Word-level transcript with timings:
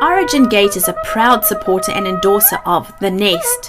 Origin 0.00 0.48
Gate 0.48 0.76
is 0.76 0.86
a 0.86 0.96
proud 1.04 1.44
supporter 1.44 1.90
and 1.90 2.06
endorser 2.06 2.60
of 2.64 2.96
The 3.00 3.10
Nest. 3.10 3.68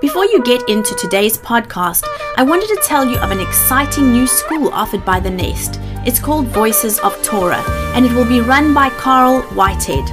Before 0.00 0.24
you 0.24 0.42
get 0.42 0.68
into 0.68 0.92
today's 0.96 1.38
podcast, 1.38 2.02
I 2.36 2.42
wanted 2.42 2.66
to 2.66 2.82
tell 2.84 3.04
you 3.04 3.16
of 3.18 3.30
an 3.30 3.38
exciting 3.38 4.10
new 4.10 4.26
school 4.26 4.70
offered 4.70 5.04
by 5.04 5.20
The 5.20 5.30
Nest. 5.30 5.78
It's 6.04 6.18
called 6.18 6.48
Voices 6.48 6.98
of 6.98 7.22
Torah, 7.22 7.62
and 7.94 8.04
it 8.04 8.10
will 8.10 8.24
be 8.24 8.40
run 8.40 8.74
by 8.74 8.90
Carl 8.90 9.42
Whitehead. 9.54 10.04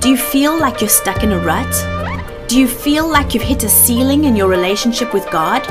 Do 0.00 0.10
you 0.10 0.16
feel 0.16 0.58
like 0.58 0.80
you're 0.80 0.90
stuck 0.90 1.22
in 1.22 1.30
a 1.30 1.38
rut? 1.38 2.48
Do 2.48 2.58
you 2.58 2.66
feel 2.66 3.08
like 3.08 3.32
you've 3.32 3.44
hit 3.44 3.62
a 3.62 3.68
ceiling 3.68 4.24
in 4.24 4.34
your 4.34 4.48
relationship 4.48 5.14
with 5.14 5.30
God? 5.30 5.62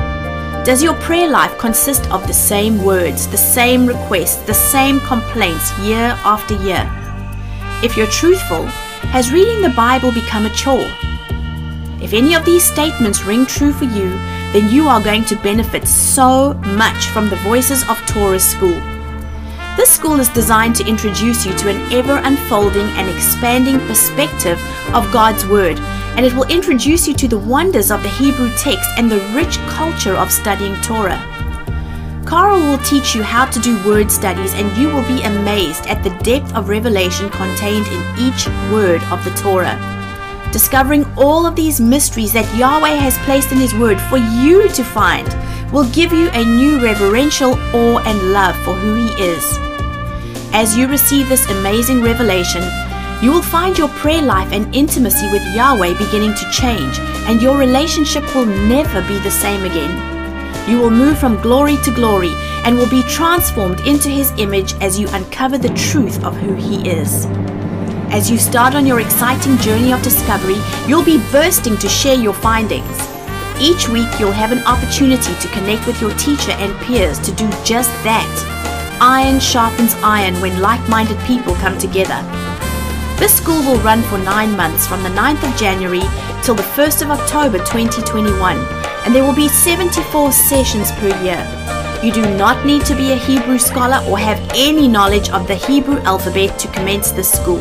Does 0.64 0.82
your 0.82 0.94
prayer 1.02 1.28
life 1.28 1.58
consist 1.58 2.10
of 2.10 2.26
the 2.26 2.34
same 2.34 2.82
words, 2.86 3.28
the 3.28 3.38
same 3.38 3.86
requests, 3.86 4.38
the 4.44 4.54
same 4.54 5.02
complaints 5.02 5.78
year 5.80 6.18
after 6.24 6.56
year? 6.64 6.90
If 7.84 7.98
you're 7.98 8.08
truthful, 8.08 8.70
has 9.14 9.32
reading 9.32 9.61
the 9.61 9.70
Bible 9.70 10.11
become 10.11 10.47
a 10.47 10.50
chore? 10.50 10.89
If 12.01 12.14
any 12.14 12.33
of 12.33 12.46
these 12.46 12.64
statements 12.64 13.24
ring 13.24 13.46
true 13.46 13.71
for 13.71 13.83
you, 13.83 14.10
then 14.54 14.71
you 14.71 14.88
are 14.88 15.00
going 15.00 15.24
to 15.25 15.36
benefit 15.36 15.88
so 15.88 16.55
much 16.55 17.10
from 17.10 17.29
the 17.29 17.36
Voices 17.36 17.88
of 17.88 18.04
Torah 18.07 18.39
School. 18.39 18.82
This 19.78 19.91
school 19.91 20.19
is 20.19 20.29
designed 20.29 20.75
to 20.78 20.88
introduce 20.88 21.46
you 21.46 21.54
to 21.57 21.69
an 21.69 21.93
ever 21.93 22.21
unfolding 22.24 22.88
and 22.97 23.07
expanding 23.07 23.78
perspective 23.82 24.60
of 24.96 25.11
God's 25.11 25.46
Word, 25.46 25.77
and 26.18 26.25
it 26.25 26.33
will 26.33 26.50
introduce 26.50 27.07
you 27.07 27.14
to 27.14 27.27
the 27.27 27.38
wonders 27.38 27.91
of 27.91 28.02
the 28.02 28.10
Hebrew 28.10 28.50
text 28.57 28.89
and 28.97 29.11
the 29.11 29.21
rich 29.36 29.60
culture 29.68 30.16
of 30.16 30.32
studying 30.32 30.75
Torah. 30.82 31.21
Carl 32.25 32.59
will 32.61 32.77
teach 32.80 33.13
you 33.13 33.22
how 33.22 33.45
to 33.45 33.59
do 33.59 33.86
word 33.86 34.09
studies, 34.09 34.53
and 34.53 34.75
you 34.77 34.88
will 34.88 35.05
be 35.08 35.22
amazed 35.23 35.86
at 35.88 36.03
the 36.03 36.17
depth 36.23 36.53
of 36.55 36.69
revelation 36.69 37.30
contained 37.30 37.86
in 37.88 38.02
each 38.17 38.47
word 38.72 39.03
of 39.11 39.23
the 39.25 39.31
Torah. 39.31 39.77
Discovering 40.52 41.05
all 41.17 41.45
of 41.45 41.55
these 41.55 41.81
mysteries 41.81 42.31
that 42.33 42.55
Yahweh 42.55 42.95
has 42.95 43.17
placed 43.19 43.52
in 43.52 43.57
His 43.57 43.73
Word 43.73 43.99
for 44.02 44.17
you 44.17 44.69
to 44.69 44.83
find 44.83 45.27
will 45.73 45.89
give 45.91 46.13
you 46.13 46.30
a 46.30 46.45
new 46.45 46.81
reverential 46.81 47.53
awe 47.73 48.02
and 48.05 48.31
love 48.31 48.55
for 48.63 48.73
who 48.73 48.95
He 48.95 49.23
is. 49.23 49.43
As 50.53 50.77
you 50.77 50.87
receive 50.87 51.27
this 51.27 51.49
amazing 51.49 52.02
revelation, 52.02 52.63
you 53.21 53.31
will 53.31 53.41
find 53.41 53.77
your 53.77 53.89
prayer 53.89 54.21
life 54.21 54.52
and 54.52 54.73
intimacy 54.75 55.30
with 55.31 55.41
Yahweh 55.55 55.97
beginning 55.97 56.35
to 56.35 56.52
change, 56.52 56.99
and 57.27 57.41
your 57.41 57.58
relationship 57.58 58.23
will 58.35 58.45
never 58.45 59.02
be 59.08 59.19
the 59.19 59.31
same 59.31 59.65
again. 59.65 60.12
You 60.67 60.80
will 60.80 60.92
move 60.92 61.19
from 61.19 61.42
glory 61.42 61.75
to 61.83 61.94
glory 61.94 62.31
and 62.64 62.78
will 62.78 62.89
be 62.89 63.03
transformed 63.03 63.81
into 63.81 64.08
His 64.08 64.31
image 64.38 64.75
as 64.75 64.97
you 64.97 65.09
uncover 65.09 65.58
the 65.58 65.73
truth 65.73 66.23
of 66.23 66.38
who 66.38 66.53
He 66.53 66.89
is. 66.89 67.25
As 68.14 68.31
you 68.31 68.38
start 68.38 68.73
on 68.73 68.86
your 68.86 69.02
exciting 69.02 69.58
journey 69.58 69.92
of 69.92 70.02
discovery, 70.02 70.55
you'll 70.88 71.03
be 71.03 71.22
bursting 71.31 71.75
to 71.78 71.89
share 71.89 72.16
your 72.16 72.33
findings. 72.33 73.09
Each 73.59 73.89
week, 73.89 74.08
you'll 74.20 74.31
have 74.31 74.53
an 74.53 74.64
opportunity 74.66 75.36
to 75.36 75.47
connect 75.50 75.86
with 75.86 76.00
your 76.00 76.14
teacher 76.16 76.52
and 76.52 76.73
peers 76.86 77.20
to 77.20 77.33
do 77.33 77.50
just 77.66 77.92
that. 78.03 78.98
Iron 79.02 79.42
sharpens 79.42 79.95
iron 79.95 80.39
when 80.39 80.61
like 80.61 80.88
minded 80.88 81.20
people 81.22 81.55
come 81.55 81.77
together. 81.77 82.22
This 83.20 83.36
school 83.36 83.61
will 83.64 83.80
run 83.80 84.02
for 84.03 84.17
nine 84.17 84.55
months 84.55 84.88
from 84.88 85.03
the 85.03 85.09
9th 85.09 85.44
of 85.44 85.59
January 85.59 86.03
till 86.42 86.55
the 86.55 86.64
1st 86.64 87.02
of 87.02 87.11
October 87.11 87.58
2021 87.58 88.92
and 89.05 89.13
there 89.13 89.23
will 89.23 89.35
be 89.35 89.47
74 89.47 90.31
sessions 90.31 90.91
per 90.93 91.09
year. 91.23 91.41
You 92.03 92.11
do 92.11 92.21
not 92.37 92.65
need 92.65 92.85
to 92.85 92.95
be 92.95 93.11
a 93.11 93.15
Hebrew 93.15 93.57
scholar 93.57 94.03
or 94.09 94.17
have 94.17 94.39
any 94.53 94.87
knowledge 94.87 95.29
of 95.29 95.47
the 95.47 95.55
Hebrew 95.55 95.99
alphabet 95.99 96.59
to 96.59 96.67
commence 96.69 97.11
this 97.11 97.31
school. 97.31 97.59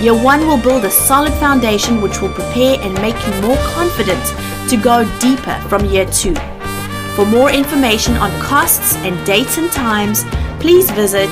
Year 0.00 0.14
1 0.14 0.46
will 0.46 0.58
build 0.58 0.84
a 0.84 0.90
solid 0.90 1.32
foundation 1.34 2.00
which 2.00 2.20
will 2.20 2.32
prepare 2.32 2.80
and 2.80 2.94
make 2.94 3.16
you 3.26 3.32
more 3.42 3.56
confident 3.58 4.24
to 4.70 4.76
go 4.76 5.04
deeper 5.20 5.54
from 5.68 5.84
Year 5.86 6.06
2. 6.06 6.34
For 7.14 7.26
more 7.26 7.50
information 7.50 8.16
on 8.16 8.30
costs 8.40 8.96
and 8.96 9.24
dates 9.26 9.58
and 9.58 9.70
times, 9.70 10.24
please 10.58 10.90
visit 10.90 11.28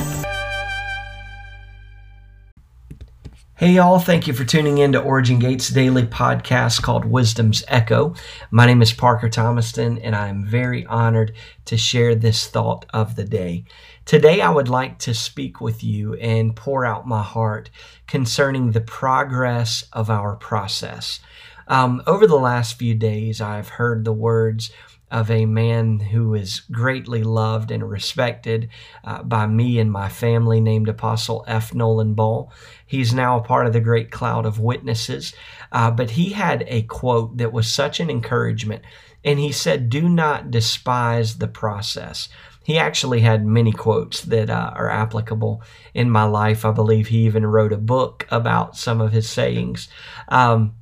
Hey, 3.56 3.72
y'all, 3.72 3.98
thank 3.98 4.28
you 4.28 4.32
for 4.32 4.44
tuning 4.44 4.78
in 4.78 4.92
to 4.92 5.02
Origin 5.02 5.40
Gates 5.40 5.68
daily 5.68 6.04
podcast 6.04 6.80
called 6.80 7.04
Wisdom's 7.04 7.64
Echo. 7.66 8.14
My 8.52 8.66
name 8.66 8.80
is 8.80 8.92
Parker 8.92 9.28
Thomaston, 9.28 9.98
and 9.98 10.14
I 10.14 10.28
am 10.28 10.44
very 10.44 10.86
honored 10.86 11.34
to 11.64 11.76
share 11.76 12.14
this 12.14 12.46
thought 12.46 12.86
of 12.94 13.16
the 13.16 13.24
day. 13.24 13.64
Today, 14.04 14.40
I 14.40 14.50
would 14.50 14.68
like 14.68 14.98
to 15.00 15.12
speak 15.12 15.60
with 15.60 15.82
you 15.82 16.14
and 16.14 16.54
pour 16.54 16.84
out 16.84 17.04
my 17.04 17.24
heart 17.24 17.70
concerning 18.06 18.70
the 18.70 18.80
progress 18.80 19.88
of 19.92 20.08
our 20.08 20.36
process. 20.36 21.18
Um, 21.66 22.00
over 22.06 22.28
the 22.28 22.36
last 22.36 22.78
few 22.78 22.94
days, 22.94 23.40
I've 23.40 23.70
heard 23.70 24.04
the 24.04 24.12
words 24.12 24.70
of 25.10 25.30
a 25.30 25.46
man 25.46 26.00
who 26.00 26.34
is 26.34 26.60
greatly 26.70 27.22
loved 27.22 27.70
and 27.70 27.88
respected 27.88 28.68
uh, 29.04 29.22
by 29.22 29.46
me 29.46 29.78
and 29.78 29.90
my 29.90 30.08
family, 30.08 30.60
named 30.60 30.88
Apostle 30.88 31.44
F. 31.46 31.74
Nolan 31.74 32.14
Ball. 32.14 32.52
He's 32.86 33.14
now 33.14 33.38
a 33.38 33.42
part 33.42 33.66
of 33.66 33.72
the 33.72 33.80
great 33.80 34.10
cloud 34.10 34.46
of 34.46 34.60
witnesses. 34.60 35.34
Uh, 35.72 35.90
but 35.90 36.10
he 36.10 36.30
had 36.30 36.64
a 36.66 36.82
quote 36.82 37.36
that 37.38 37.52
was 37.52 37.68
such 37.68 38.00
an 38.00 38.10
encouragement. 38.10 38.82
And 39.24 39.38
he 39.38 39.52
said, 39.52 39.90
Do 39.90 40.08
not 40.08 40.50
despise 40.50 41.38
the 41.38 41.48
process. 41.48 42.28
He 42.68 42.76
actually 42.78 43.20
had 43.20 43.46
many 43.46 43.72
quotes 43.72 44.20
that 44.22 44.50
uh, 44.50 44.72
are 44.74 44.90
applicable 44.90 45.62
in 45.94 46.10
my 46.10 46.24
life. 46.24 46.66
I 46.66 46.70
believe 46.70 47.08
he 47.08 47.24
even 47.24 47.46
wrote 47.46 47.72
a 47.72 47.78
book 47.78 48.26
about 48.30 48.76
some 48.76 49.00
of 49.00 49.10
his 49.10 49.26
sayings. 49.26 49.88
Um, 50.28 50.74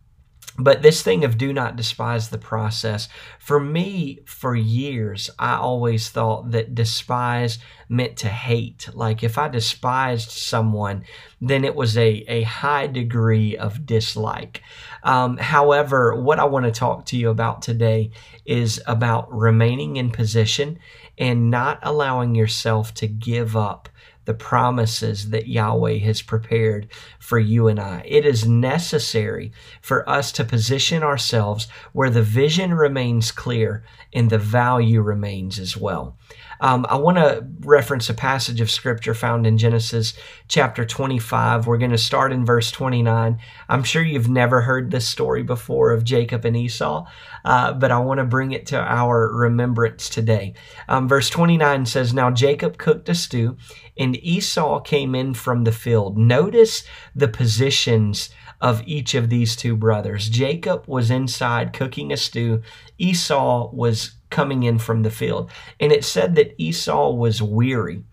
but 0.59 0.83
this 0.83 1.03
thing 1.03 1.25
of 1.25 1.39
do 1.39 1.53
not 1.53 1.77
despise 1.77 2.29
the 2.29 2.39
process, 2.39 3.09
for 3.39 3.61
me, 3.61 4.21
for 4.25 4.55
years, 4.55 5.29
I 5.39 5.57
always 5.57 6.09
thought 6.09 6.53
that 6.53 6.75
despise 6.75 7.59
meant 7.89 8.17
to 8.19 8.29
hate. 8.29 8.89
Like 8.95 9.23
if 9.23 9.39
I 9.39 9.49
despised 9.49 10.31
someone, 10.31 11.05
then 11.41 11.65
it 11.65 11.75
was 11.75 11.97
a, 11.97 12.25
a 12.29 12.43
high 12.43 12.87
degree 12.87 13.57
of 13.57 13.87
dislike. 13.87 14.63
Um, 15.03 15.37
however, 15.37 16.15
what 16.15 16.39
I 16.39 16.45
want 16.45 16.65
to 16.65 16.73
talk 16.73 17.07
to 17.07 17.17
you 17.17 17.31
about 17.31 17.63
today 17.63 18.11
is 18.45 18.81
about 18.87 19.33
remaining 19.33 19.97
in 19.97 20.11
position 20.11 20.79
and 21.19 21.51
not 21.51 21.79
allowing 21.83 22.35
yourself 22.35 22.93
to 22.95 23.07
give 23.07 23.57
up 23.57 23.89
the 24.27 24.35
promises 24.35 25.31
that 25.31 25.49
Yahweh 25.49 25.99
has 25.99 26.21
prepared 26.21 26.89
for 27.19 27.39
you 27.39 27.69
and 27.69 27.81
I. 27.81 28.03
It 28.05 28.27
is 28.27 28.47
necessary 28.47 29.53
for 29.81 30.09
us 30.09 30.31
to 30.33 30.45
position 30.45 31.03
ourselves 31.03 31.69
where 31.93 32.11
the 32.11 32.23
vision 32.23 32.75
remains 32.75 33.33
clear 33.33 33.85
and 34.13 34.29
the 34.29 34.39
value 34.39 35.01
remains 35.01 35.59
as 35.59 35.77
well. 35.77 36.17
Um, 36.61 36.87
I 36.89 36.97
want 36.97 37.19
to 37.19 37.47
reference 37.61 38.09
a 38.09 38.15
passage 38.15 38.61
of 38.61 38.71
scripture 38.71 39.15
found 39.15 39.47
in 39.47 39.59
Genesis 39.59 40.15
chapter 40.49 40.85
25. 40.85 41.67
We're 41.67 41.79
going 41.79 41.91
to 41.91 41.99
start 41.99 42.33
in 42.33 42.45
verse 42.45 42.71
29. 42.71 43.39
I'm 43.69 43.83
sure 43.83 44.03
you've 44.03 44.29
never 44.29 44.61
heard 44.61 44.91
this 44.91 45.07
story 45.07 45.43
before 45.43 45.93
of 45.93 46.05
Jacob 46.05 46.45
and 46.45 46.57
Esau, 46.57 47.07
uh, 47.45 47.73
but 47.73 47.91
I 47.91 47.99
want 47.99 48.19
to 48.19 48.25
bring 48.25 48.53
it 48.53 48.67
to 48.67 48.81
our 48.81 49.29
remembrance 49.35 50.09
today. 50.09 50.55
Um, 50.89 51.09
verse 51.09 51.31
29 51.31 51.87
says, 51.87 52.15
Now 52.15 52.31
Jacob 52.31 52.79
cooked 52.79 53.09
a 53.09 53.15
stew, 53.15 53.57
and 53.99 54.17
Esau 54.17 54.81
came 54.81 55.15
in 55.15 55.35
from 55.35 55.65
the 55.65 55.73
field. 55.73 56.17
Notice 56.17 56.85
the 57.15 57.29
positions 57.29 58.31
of 58.61 58.83
each 58.87 59.15
of 59.15 59.29
these 59.29 59.55
two 59.55 59.77
brothers. 59.77 60.29
Jacob 60.29 60.85
was 60.87 61.11
inside 61.11 61.73
cooking 61.73 62.13
a 62.13 62.17
stew, 62.17 62.63
Esau 62.99 63.71
was 63.73 64.16
coming 64.31 64.63
in 64.63 64.79
from 64.79 65.03
the 65.03 65.11
field. 65.11 65.51
And 65.81 65.93
it 65.93 66.05
said 66.05 66.35
that 66.37 66.55
Esau 66.61 67.13
was 67.13 67.43
weary. 67.43 68.05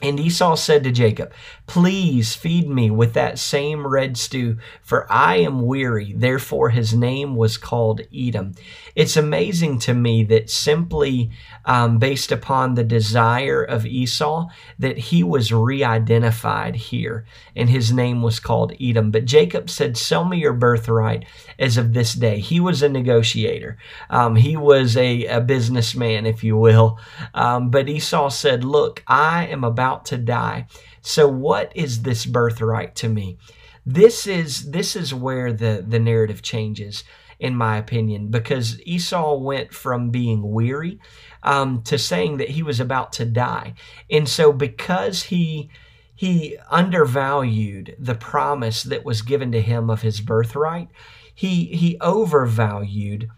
And 0.00 0.20
Esau 0.20 0.54
said 0.54 0.84
to 0.84 0.92
Jacob, 0.92 1.32
Please 1.66 2.34
feed 2.34 2.68
me 2.68 2.88
with 2.88 3.14
that 3.14 3.38
same 3.38 3.84
red 3.84 4.16
stew, 4.16 4.58
for 4.80 5.10
I 5.10 5.36
am 5.36 5.66
weary. 5.66 6.12
Therefore, 6.16 6.70
his 6.70 6.94
name 6.94 7.34
was 7.34 7.56
called 7.56 8.02
Edom. 8.14 8.54
It's 8.94 9.16
amazing 9.16 9.80
to 9.80 9.94
me 9.94 10.22
that 10.24 10.50
simply 10.50 11.30
um, 11.64 11.98
based 11.98 12.30
upon 12.30 12.74
the 12.74 12.84
desire 12.84 13.62
of 13.62 13.84
Esau, 13.84 14.48
that 14.78 14.98
he 14.98 15.22
was 15.24 15.52
re 15.52 15.82
identified 15.82 16.76
here, 16.76 17.26
and 17.56 17.68
his 17.68 17.92
name 17.92 18.22
was 18.22 18.38
called 18.40 18.72
Edom. 18.80 19.10
But 19.10 19.24
Jacob 19.24 19.68
said, 19.68 19.96
Sell 19.96 20.24
me 20.24 20.38
your 20.38 20.52
birthright 20.52 21.24
as 21.58 21.76
of 21.76 21.92
this 21.92 22.14
day. 22.14 22.38
He 22.38 22.60
was 22.60 22.82
a 22.82 22.88
negotiator, 22.88 23.76
um, 24.10 24.36
he 24.36 24.56
was 24.56 24.96
a, 24.96 25.26
a, 25.26 25.40
businessman, 25.40 26.24
if 26.24 26.44
you 26.44 26.56
will. 26.56 26.98
Um, 27.34 27.70
but 27.70 27.88
Esau 27.88 28.28
said, 28.30 28.64
Look, 28.64 29.02
I 29.06 29.46
am 29.46 29.64
about 29.64 29.87
to 30.06 30.18
die. 30.18 30.66
So, 31.00 31.28
what 31.28 31.72
is 31.74 32.02
this 32.02 32.26
birthright 32.26 32.94
to 32.96 33.08
me? 33.08 33.38
This 33.86 34.26
is 34.26 34.70
this 34.70 34.94
is 34.96 35.14
where 35.14 35.52
the 35.52 35.84
the 35.86 35.98
narrative 35.98 36.42
changes 36.42 37.04
in 37.38 37.54
my 37.54 37.76
opinion, 37.76 38.28
because 38.28 38.80
Esau 38.82 39.36
went 39.36 39.72
from 39.72 40.10
being 40.10 40.50
weary 40.52 40.98
um, 41.42 41.82
to 41.82 41.96
saying 41.96 42.38
that 42.38 42.50
he 42.50 42.62
was 42.62 42.80
about 42.80 43.12
to 43.14 43.24
die. 43.24 43.74
And 44.10 44.28
so, 44.28 44.52
because 44.52 45.24
he 45.24 45.70
he 46.14 46.56
undervalued 46.68 47.94
the 47.98 48.16
promise 48.16 48.82
that 48.82 49.04
was 49.04 49.22
given 49.22 49.52
to 49.52 49.60
him 49.60 49.88
of 49.88 50.02
his 50.02 50.20
birthright, 50.20 50.88
he 51.32 51.66
he 51.66 51.96
overvalued 52.00 53.28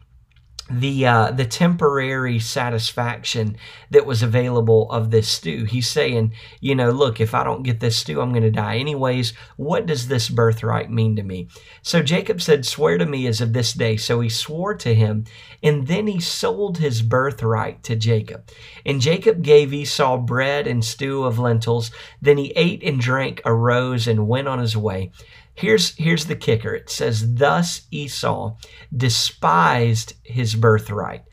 the 0.70 1.06
uh, 1.06 1.30
the 1.32 1.44
temporary 1.44 2.38
satisfaction 2.38 3.56
that 3.90 4.06
was 4.06 4.22
available 4.22 4.90
of 4.90 5.10
this 5.10 5.28
stew. 5.28 5.64
He's 5.64 5.88
saying, 5.88 6.32
you 6.60 6.74
know, 6.74 6.90
look, 6.90 7.20
if 7.20 7.34
I 7.34 7.44
don't 7.44 7.62
get 7.62 7.80
this 7.80 7.96
stew, 7.96 8.20
I'm 8.20 8.30
going 8.30 8.42
to 8.42 8.50
die 8.50 8.76
anyways. 8.76 9.32
What 9.56 9.86
does 9.86 10.08
this 10.08 10.28
birthright 10.28 10.90
mean 10.90 11.16
to 11.16 11.22
me? 11.22 11.48
So 11.82 12.02
Jacob 12.02 12.40
said, 12.40 12.64
"Swear 12.64 12.98
to 12.98 13.06
me 13.06 13.26
as 13.26 13.40
of 13.40 13.52
this 13.52 13.72
day." 13.72 13.96
So 13.96 14.20
he 14.20 14.28
swore 14.28 14.74
to 14.76 14.94
him, 14.94 15.24
and 15.62 15.86
then 15.86 16.06
he 16.06 16.20
sold 16.20 16.78
his 16.78 17.02
birthright 17.02 17.82
to 17.84 17.96
Jacob. 17.96 18.48
And 18.86 19.00
Jacob 19.00 19.42
gave 19.42 19.72
Esau 19.72 20.18
bread 20.18 20.66
and 20.66 20.84
stew 20.84 21.24
of 21.24 21.38
lentils. 21.38 21.90
Then 22.22 22.38
he 22.38 22.52
ate 22.56 22.82
and 22.82 23.00
drank, 23.00 23.40
arose, 23.44 24.06
and 24.06 24.28
went 24.28 24.48
on 24.48 24.58
his 24.58 24.76
way. 24.76 25.10
Here's, 25.60 25.94
here's 25.96 26.24
the 26.24 26.36
kicker 26.36 26.74
it 26.74 26.88
says, 26.88 27.34
Thus 27.34 27.82
Esau 27.90 28.56
despised 28.96 30.14
his 30.24 30.54
birthright. 30.54 31.24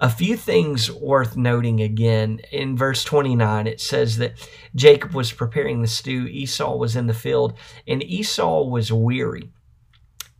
A 0.00 0.08
few 0.08 0.36
things 0.36 0.88
worth 0.88 1.36
noting 1.36 1.80
again. 1.80 2.40
In 2.52 2.76
verse 2.76 3.02
29, 3.02 3.66
it 3.66 3.80
says 3.80 4.18
that 4.18 4.34
Jacob 4.76 5.14
was 5.14 5.32
preparing 5.32 5.82
the 5.82 5.88
stew, 5.88 6.28
Esau 6.28 6.76
was 6.76 6.94
in 6.94 7.08
the 7.08 7.12
field, 7.12 7.54
and 7.88 8.04
Esau 8.04 8.62
was 8.68 8.92
weary. 8.92 9.50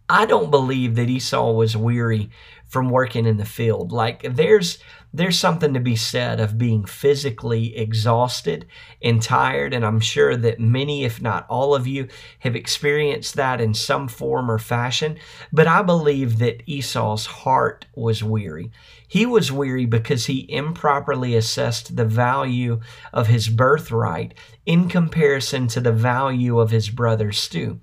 I 0.08 0.24
don't 0.24 0.52
believe 0.52 0.94
that 0.94 1.10
Esau 1.10 1.50
was 1.50 1.76
weary 1.76 2.30
from 2.72 2.88
working 2.88 3.26
in 3.26 3.36
the 3.36 3.44
field. 3.44 3.92
Like 3.92 4.22
there's 4.22 4.78
there's 5.14 5.38
something 5.38 5.74
to 5.74 5.80
be 5.80 5.94
said 5.94 6.40
of 6.40 6.56
being 6.56 6.86
physically 6.86 7.76
exhausted 7.76 8.64
and 9.02 9.20
tired 9.20 9.74
and 9.74 9.84
I'm 9.84 10.00
sure 10.00 10.38
that 10.38 10.58
many 10.58 11.04
if 11.04 11.20
not 11.20 11.44
all 11.50 11.74
of 11.74 11.86
you 11.86 12.08
have 12.38 12.56
experienced 12.56 13.34
that 13.34 13.60
in 13.60 13.74
some 13.74 14.08
form 14.08 14.50
or 14.50 14.58
fashion, 14.58 15.18
but 15.52 15.66
I 15.66 15.82
believe 15.82 16.38
that 16.38 16.62
Esau's 16.66 17.26
heart 17.26 17.84
was 17.94 18.24
weary. 18.24 18.70
He 19.06 19.26
was 19.26 19.52
weary 19.52 19.84
because 19.84 20.24
he 20.24 20.50
improperly 20.50 21.34
assessed 21.34 21.94
the 21.94 22.06
value 22.06 22.80
of 23.12 23.26
his 23.26 23.50
birthright 23.50 24.32
in 24.64 24.88
comparison 24.88 25.66
to 25.66 25.80
the 25.80 25.92
value 25.92 26.58
of 26.58 26.70
his 26.70 26.88
brother 26.88 27.32
stew. 27.32 27.80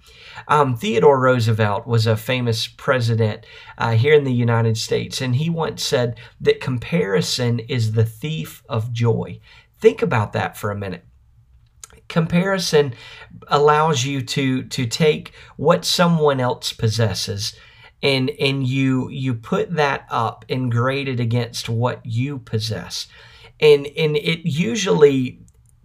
Um, 0.47 0.75
Theodore 0.75 1.19
Roosevelt 1.19 1.85
was 1.85 2.07
a 2.07 2.17
famous 2.17 2.67
president 2.67 3.45
uh, 3.77 3.91
here 3.91 4.15
in 4.15 4.23
the 4.23 4.33
United 4.33 4.78
States, 4.79 5.21
and 5.21 5.35
he 5.35 5.49
once 5.49 5.83
said 5.83 6.19
that 6.41 6.61
comparison 6.61 7.59
is 7.59 7.91
the 7.91 8.05
thief 8.05 8.63
of 8.67 8.91
joy. 8.91 9.39
Think 9.79 10.01
about 10.01 10.33
that 10.33 10.57
for 10.57 10.71
a 10.71 10.75
minute 10.75 11.05
comparison 12.09 12.93
allows 13.47 14.03
you 14.03 14.21
to 14.21 14.63
to 14.63 14.85
take 14.85 15.31
what 15.55 15.85
someone 15.85 16.39
else 16.39 16.73
possesses 16.73 17.55
and 18.01 18.29
and 18.31 18.67
you 18.67 19.07
you 19.09 19.33
put 19.33 19.73
that 19.75 20.05
up 20.09 20.43
and 20.49 20.71
grade 20.71 21.07
it 21.07 21.19
against 21.19 21.69
what 21.69 22.05
you 22.05 22.39
possess 22.39 23.07
and 23.59 23.87
and 23.95 24.17
it 24.17 24.39
usually 24.43 25.39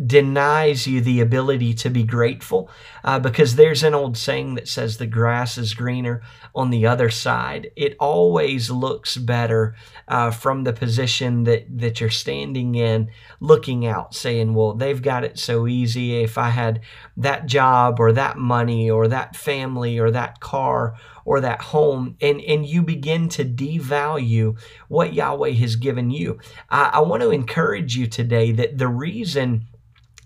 denies 0.04 0.86
you 0.86 1.00
the 1.00 1.20
ability 1.20 1.72
to 1.72 1.88
be 1.88 2.02
grateful 2.02 2.68
uh, 3.04 3.18
because 3.18 3.54
there's 3.54 3.84
an 3.84 3.94
old 3.94 4.16
saying 4.16 4.54
that 4.56 4.66
says 4.66 4.96
the 4.96 5.06
grass 5.06 5.56
is 5.56 5.72
greener 5.72 6.20
on 6.54 6.70
the 6.70 6.86
other 6.86 7.08
side. 7.08 7.70
It 7.76 7.96
always 8.00 8.70
looks 8.70 9.16
better 9.16 9.76
uh, 10.08 10.32
from 10.32 10.64
the 10.64 10.72
position 10.72 11.44
that 11.44 11.66
that 11.78 12.00
you're 12.00 12.10
standing 12.10 12.74
in 12.74 13.10
looking 13.40 13.86
out 13.86 14.14
saying 14.14 14.54
well 14.54 14.74
they've 14.74 15.02
got 15.02 15.24
it 15.24 15.38
so 15.38 15.66
easy. 15.66 16.22
If 16.22 16.38
i 16.38 16.50
had 16.50 16.80
that 17.16 17.46
job 17.46 18.00
or 18.00 18.12
that 18.12 18.36
money 18.36 18.90
or 18.90 19.08
that 19.08 19.36
family 19.36 19.98
or 19.98 20.10
that 20.10 20.40
car 20.40 20.96
or 21.24 21.40
that 21.40 21.60
home 21.60 22.16
and 22.20 22.40
and 22.40 22.66
you 22.66 22.82
begin 22.82 23.28
to 23.28 23.44
devalue 23.44 24.58
what 24.88 25.14
yahweh 25.14 25.52
has 25.52 25.76
given 25.76 26.10
you. 26.10 26.38
I, 26.68 26.90
I 26.94 27.00
want 27.00 27.22
to 27.22 27.30
encourage 27.30 27.96
you 27.96 28.06
today 28.06 28.50
that 28.52 28.78
the 28.78 28.88
reason 28.88 29.66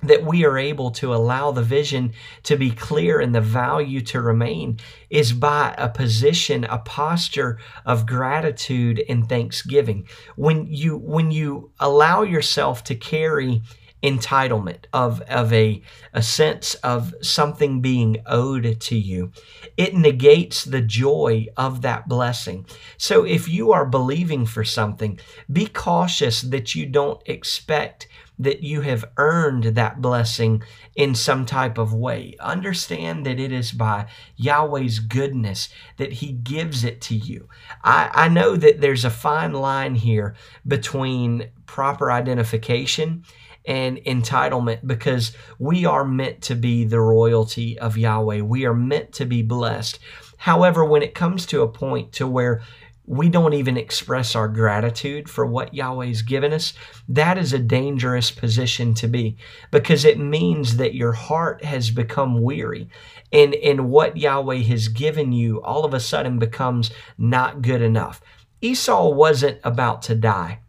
that 0.03 0.25
we 0.25 0.45
are 0.45 0.59
able 0.59 0.91
to 0.93 1.15
allow 1.15 1.50
the 1.50 1.62
vision 1.62 2.12
to 2.45 2.56
be 2.56 2.71
clear 2.71 3.21
and 3.21 3.35
the 3.35 3.41
value 3.41 4.00
to 4.00 4.21
remain 4.21 4.79
is 5.11 5.33
by 5.33 5.75
a 5.77 5.89
position 5.89 6.65
a 6.65 6.79
posture 6.79 7.59
of 7.85 8.06
gratitude 8.06 9.03
and 9.09 9.29
thanksgiving. 9.29 10.06
When 10.37 10.67
you 10.67 10.97
when 10.97 11.31
you 11.31 11.73
allow 11.81 12.23
yourself 12.23 12.85
to 12.85 12.95
carry 12.95 13.62
entitlement 14.03 14.85
of 14.93 15.21
of 15.23 15.53
a 15.53 15.83
a 16.15 16.23
sense 16.23 16.75
of 16.77 17.12
something 17.21 17.81
being 17.81 18.17
owed 18.27 18.81
to 18.81 18.97
you 18.97 19.33
it 19.77 19.93
negates 19.93 20.65
the 20.65 20.81
joy 20.81 21.47
of 21.56 21.83
that 21.83 22.09
blessing. 22.09 22.65
So 22.97 23.25
if 23.25 23.49
you 23.49 23.73
are 23.73 23.85
believing 23.85 24.47
for 24.47 24.62
something 24.62 25.19
be 25.53 25.67
cautious 25.67 26.43
that 26.43 26.77
you 26.77 26.87
don't 26.87 27.21
expect 27.27 28.06
that 28.38 28.62
you 28.62 28.82
have 28.82 29.05
earned 29.17 29.64
that 29.64 30.00
blessing 30.00 30.62
in 30.94 31.14
some 31.14 31.44
type 31.44 31.79
of 31.79 31.93
way. 31.93 32.35
Understand 32.40 33.26
that 33.26 33.40
it 33.40 33.52
is 33.52 33.73
by 33.73 34.06
Yahweh's 34.37 34.99
goodness 35.00 35.69
that 35.96 36.12
He 36.12 36.32
gives 36.32 36.85
it 36.85 37.00
to 37.02 37.14
you. 37.14 37.49
I, 37.82 38.11
I 38.12 38.29
know 38.29 38.56
that 38.56 38.81
there's 38.81 39.05
a 39.05 39.11
fine 39.11 39.52
line 39.52 39.94
here 39.94 40.35
between 40.67 41.50
proper 41.67 42.11
identification 42.11 43.25
and 43.64 43.99
entitlement 43.99 44.87
because 44.87 45.37
we 45.58 45.85
are 45.85 46.05
meant 46.05 46.40
to 46.43 46.55
be 46.55 46.85
the 46.85 47.00
royalty 47.00 47.79
of 47.79 47.99
Yahweh. 47.99 48.40
We 48.40 48.64
are 48.64 48.75
meant 48.75 49.12
to 49.14 49.26
be 49.26 49.43
blessed. 49.43 49.99
However, 50.38 50.85
when 50.85 51.02
it 51.02 51.14
comes 51.14 51.44
to 51.46 51.62
a 51.62 51.69
point 51.69 52.12
to 52.12 52.26
where 52.26 52.62
we 53.09 53.31
don't 53.31 53.55
even 53.55 53.79
express 53.79 54.37
our 54.37 54.49
gratitude 54.49 55.31
for 55.31 55.47
what 55.47 55.73
Yahweh's 55.73 56.21
given 56.21 56.53
us, 56.53 56.75
that 57.09 57.39
is 57.39 57.55
a 57.55 57.59
dangerous 57.59 58.31
position 58.31 58.93
to 58.95 59.09
be 59.09 59.39
because 59.71 60.05
it 60.05 60.19
means 60.19 60.77
that 60.77 60.95
your 60.95 61.13
heart 61.13 61.65
has 61.65 61.91
become 61.91 62.43
weary 62.43 62.91
and, 63.33 63.55
and 63.55 63.89
what 63.89 64.19
Yahweh 64.19 64.59
has 64.59 64.89
given 64.89 65.33
you 65.33 65.63
all 65.63 65.87
of 65.87 65.95
a 65.95 66.01
sudden 66.01 66.39
becomes 66.39 66.91
not 67.17 67.63
good 67.63 67.81
enough. 67.81 68.21
Esau 68.61 69.09
wasn't 69.11 69.59
about 69.65 70.03
to 70.03 70.15
die. 70.15 70.61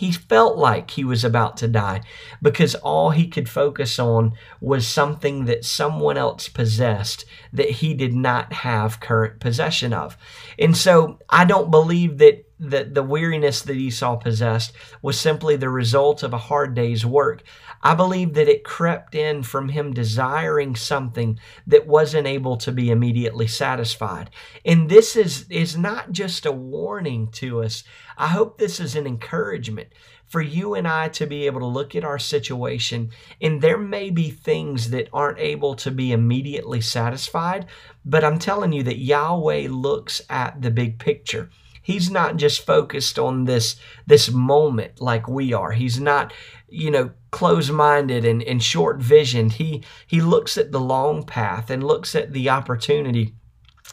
He 0.00 0.12
felt 0.12 0.56
like 0.56 0.92
he 0.92 1.04
was 1.04 1.24
about 1.24 1.58
to 1.58 1.68
die 1.68 2.00
because 2.40 2.74
all 2.76 3.10
he 3.10 3.28
could 3.28 3.50
focus 3.50 3.98
on 3.98 4.32
was 4.58 4.86
something 4.86 5.44
that 5.44 5.62
someone 5.62 6.16
else 6.16 6.48
possessed 6.48 7.26
that 7.52 7.68
he 7.68 7.92
did 7.92 8.14
not 8.14 8.50
have 8.50 8.98
current 8.98 9.40
possession 9.40 9.92
of. 9.92 10.16
And 10.58 10.74
so 10.74 11.18
I 11.28 11.44
don't 11.44 11.70
believe 11.70 12.16
that 12.16 12.49
that 12.60 12.94
the 12.94 13.02
weariness 13.02 13.62
that 13.62 13.76
Esau 13.76 14.16
possessed 14.16 14.72
was 15.02 15.18
simply 15.18 15.56
the 15.56 15.68
result 15.70 16.22
of 16.22 16.32
a 16.32 16.38
hard 16.38 16.74
day's 16.74 17.04
work. 17.06 17.42
I 17.82 17.94
believe 17.94 18.34
that 18.34 18.48
it 18.48 18.64
crept 18.64 19.14
in 19.14 19.42
from 19.42 19.70
him 19.70 19.94
desiring 19.94 20.76
something 20.76 21.40
that 21.66 21.86
wasn't 21.86 22.26
able 22.26 22.58
to 22.58 22.70
be 22.70 22.90
immediately 22.90 23.46
satisfied. 23.46 24.30
And 24.64 24.90
this 24.90 25.16
is, 25.16 25.46
is 25.48 25.76
not 25.76 26.12
just 26.12 26.44
a 26.44 26.52
warning 26.52 27.28
to 27.32 27.62
us. 27.62 27.82
I 28.18 28.28
hope 28.28 28.58
this 28.58 28.78
is 28.78 28.94
an 28.94 29.06
encouragement 29.06 29.88
for 30.30 30.40
you 30.40 30.74
and 30.74 30.86
I 30.86 31.08
to 31.08 31.26
be 31.26 31.46
able 31.46 31.58
to 31.58 31.66
look 31.66 31.96
at 31.96 32.04
our 32.04 32.18
situation, 32.18 33.10
and 33.40 33.60
there 33.60 33.76
may 33.76 34.10
be 34.10 34.30
things 34.30 34.90
that 34.90 35.08
aren't 35.12 35.40
able 35.40 35.74
to 35.74 35.90
be 35.90 36.12
immediately 36.12 36.80
satisfied, 36.80 37.66
but 38.04 38.22
I'm 38.22 38.38
telling 38.38 38.72
you 38.72 38.84
that 38.84 38.98
Yahweh 38.98 39.66
looks 39.68 40.22
at 40.30 40.62
the 40.62 40.70
big 40.70 41.00
picture. 41.00 41.50
He's 41.82 42.10
not 42.10 42.36
just 42.36 42.66
focused 42.66 43.18
on 43.18 43.44
this 43.44 43.76
this 44.06 44.30
moment 44.30 45.00
like 45.00 45.28
we 45.28 45.52
are. 45.52 45.72
He's 45.72 46.00
not, 46.00 46.32
you 46.68 46.90
know, 46.90 47.10
close-minded 47.30 48.24
and, 48.24 48.42
and 48.42 48.62
short-visioned. 48.62 49.52
He 49.52 49.82
he 50.06 50.20
looks 50.20 50.58
at 50.58 50.72
the 50.72 50.80
long 50.80 51.24
path 51.24 51.70
and 51.70 51.82
looks 51.82 52.14
at 52.14 52.32
the 52.32 52.48
opportunity 52.50 53.34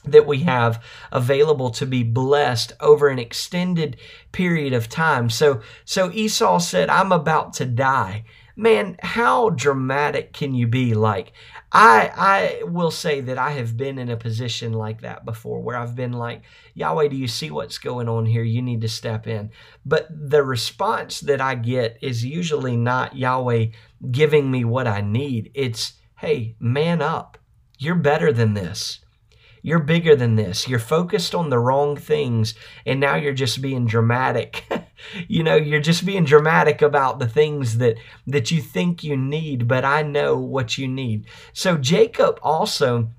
that 0.06 0.28
we 0.28 0.40
have 0.40 0.84
available 1.12 1.70
to 1.72 1.86
be 1.86 2.04
blessed 2.04 2.74
over 2.80 3.08
an 3.08 3.20
extended 3.20 3.98
period 4.32 4.74
of 4.74 4.90
time. 4.90 5.30
So 5.30 5.62
so 5.86 6.12
Esau 6.12 6.60
said, 6.60 6.90
"I'm 6.90 7.12
about 7.12 7.54
to 7.54 7.66
die." 7.66 8.26
Man, 8.58 8.98
how 9.02 9.52
dramatic 9.52 10.34
can 10.34 10.54
you 10.56 10.68
be? 10.68 10.94
Like 10.96 11.32
I 11.72 12.60
I 12.62 12.64
will 12.64 12.92
say 12.92 13.22
that 13.22 13.38
I 13.38 13.52
have 13.52 13.78
been 13.78 13.98
in 14.00 14.10
a 14.10 14.18
position 14.18 14.74
like 14.74 15.02
that 15.02 15.24
before 15.26 15.62
where 15.62 15.78
I've 15.78 15.96
been 15.96 16.12
like, 16.14 16.42
Yahweh, 16.74 17.08
do 17.10 17.16
you 17.16 17.28
see 17.30 17.52
what's 17.52 17.78
going 17.78 18.10
on 18.10 18.26
here? 18.26 18.44
You 18.44 18.62
need 18.64 18.82
to 18.82 18.90
step 18.90 19.28
in. 19.28 19.52
But 19.86 20.08
the 20.10 20.44
response 20.44 21.22
that 21.22 21.40
I 21.40 21.56
get 21.56 22.00
is 22.02 22.26
usually 22.26 22.76
not 22.76 23.16
Yahweh 23.16 23.68
giving 24.12 24.52
me 24.52 24.66
what 24.66 24.88
I 24.88 25.02
need. 25.02 25.52
It's, 25.54 25.94
hey, 26.18 26.56
man 26.60 27.02
up. 27.02 27.38
You're 27.80 27.96
better 27.96 28.34
than 28.34 28.56
this 28.56 29.00
You're 29.62 29.80
bigger 29.80 30.16
than 30.16 30.36
this. 30.36 30.68
You're 30.68 30.80
focused 30.80 31.36
on 31.36 31.50
the 31.50 31.60
wrong 31.60 31.98
things, 31.98 32.56
and 32.86 33.00
now 33.00 33.16
you're 33.16 33.34
just 33.34 33.62
being 33.62 33.86
dramatic. 33.86 34.66
you 35.28 35.44
know, 35.44 35.56
you're 35.56 35.80
just 35.80 36.06
being 36.06 36.26
dramatic 36.26 36.82
about 36.82 37.20
the 37.20 37.28
things 37.28 37.78
that 37.78 37.98
that 38.26 38.52
you 38.52 38.62
think 38.62 39.04
you 39.04 39.18
need, 39.18 39.68
but 39.68 39.86
I 39.86 40.02
know 40.02 40.38
what 40.38 40.78
you 40.78 40.88
need. 40.88 41.26
So 41.54 41.78
Jacob 41.78 42.40
also 42.42 43.10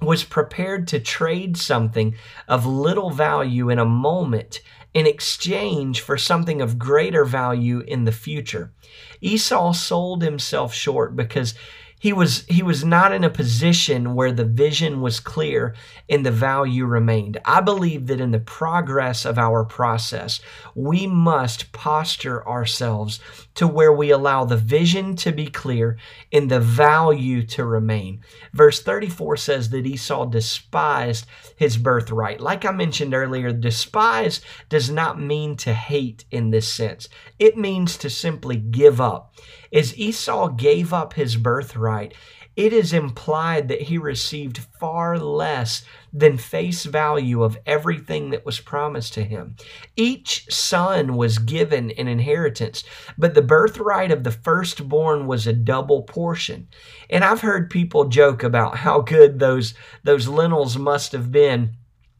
was 0.00 0.24
prepared 0.24 0.86
to 0.88 1.00
trade 1.00 1.56
something 1.56 2.14
of 2.48 2.66
little 2.66 3.10
value 3.10 3.70
in 3.70 3.78
a 3.78 3.86
moment 3.86 4.60
in 4.92 5.06
exchange 5.06 6.00
for 6.00 6.16
something 6.16 6.62
of 6.62 6.78
greater 6.78 7.24
value 7.24 7.80
in 7.80 8.04
the 8.04 8.12
future. 8.12 8.72
Esau 9.20 9.72
sold 9.72 10.22
himself 10.22 10.72
short 10.72 11.16
because 11.16 11.54
he 11.98 12.12
was 12.12 12.44
he 12.46 12.62
was 12.62 12.84
not 12.84 13.12
in 13.12 13.24
a 13.24 13.30
position 13.30 14.14
where 14.14 14.32
the 14.32 14.44
vision 14.44 15.00
was 15.00 15.18
clear 15.18 15.74
and 16.08 16.24
the 16.24 16.30
value 16.30 16.84
remained. 16.84 17.38
I 17.44 17.60
believe 17.60 18.06
that 18.06 18.20
in 18.20 18.32
the 18.32 18.38
progress 18.38 19.24
of 19.24 19.38
our 19.38 19.64
process, 19.64 20.40
we 20.74 21.06
must 21.06 21.72
posture 21.72 22.46
ourselves 22.46 23.18
to 23.54 23.66
where 23.66 23.92
we 23.92 24.10
allow 24.10 24.44
the 24.44 24.58
vision 24.58 25.16
to 25.16 25.32
be 25.32 25.46
clear 25.46 25.96
and 26.32 26.50
the 26.50 26.60
value 26.60 27.44
to 27.46 27.64
remain. 27.64 28.20
Verse 28.52 28.82
34 28.82 29.38
says 29.38 29.70
that 29.70 29.86
Esau 29.86 30.26
despised 30.26 31.26
his 31.56 31.78
birthright. 31.78 32.40
Like 32.40 32.66
I 32.66 32.72
mentioned 32.72 33.14
earlier, 33.14 33.52
despise 33.52 34.42
does 34.68 34.90
not 34.90 35.20
mean 35.20 35.56
to 35.56 35.72
hate 35.72 36.26
in 36.30 36.50
this 36.50 36.70
sense. 36.70 37.08
It 37.38 37.56
means 37.56 37.96
to 37.98 38.10
simply 38.10 38.56
give 38.56 39.00
up. 39.00 39.32
As 39.72 39.96
Esau 39.98 40.48
gave 40.48 40.92
up 40.92 41.14
his 41.14 41.36
birthright, 41.36 42.14
it 42.56 42.72
is 42.72 42.94
implied 42.94 43.68
that 43.68 43.82
he 43.82 43.98
received 43.98 44.58
far 44.80 45.18
less 45.18 45.84
than 46.10 46.38
face 46.38 46.84
value 46.84 47.42
of 47.42 47.58
everything 47.66 48.30
that 48.30 48.46
was 48.46 48.60
promised 48.60 49.12
to 49.12 49.24
him. 49.24 49.56
Each 49.94 50.46
son 50.52 51.16
was 51.16 51.38
given 51.38 51.90
an 51.92 52.08
inheritance, 52.08 52.82
but 53.18 53.34
the 53.34 53.42
birthright 53.42 54.10
of 54.10 54.24
the 54.24 54.30
firstborn 54.30 55.26
was 55.26 55.46
a 55.46 55.52
double 55.52 56.02
portion. 56.04 56.68
And 57.10 57.22
I've 57.22 57.42
heard 57.42 57.68
people 57.68 58.08
joke 58.08 58.42
about 58.42 58.78
how 58.78 59.02
good 59.02 59.38
those, 59.38 59.74
those 60.02 60.26
lentils 60.26 60.78
must 60.78 61.12
have 61.12 61.30
been 61.30 61.76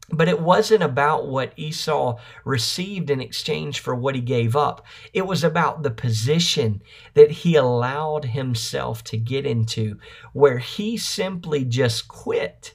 but 0.09 0.29
it 0.29 0.39
wasn't 0.39 0.83
about 0.83 1.27
what 1.27 1.53
Esau 1.57 2.17
received 2.45 3.09
in 3.09 3.19
exchange 3.19 3.79
for 3.79 3.93
what 3.93 4.15
he 4.15 4.21
gave 4.21 4.55
up. 4.55 4.85
It 5.13 5.27
was 5.27 5.43
about 5.43 5.83
the 5.83 5.91
position 5.91 6.81
that 7.13 7.31
he 7.31 7.55
allowed 7.55 8.25
himself 8.25 9.03
to 9.05 9.17
get 9.17 9.45
into, 9.45 9.97
where 10.33 10.59
he 10.59 10.97
simply 10.97 11.65
just 11.65 12.07
quit. 12.07 12.73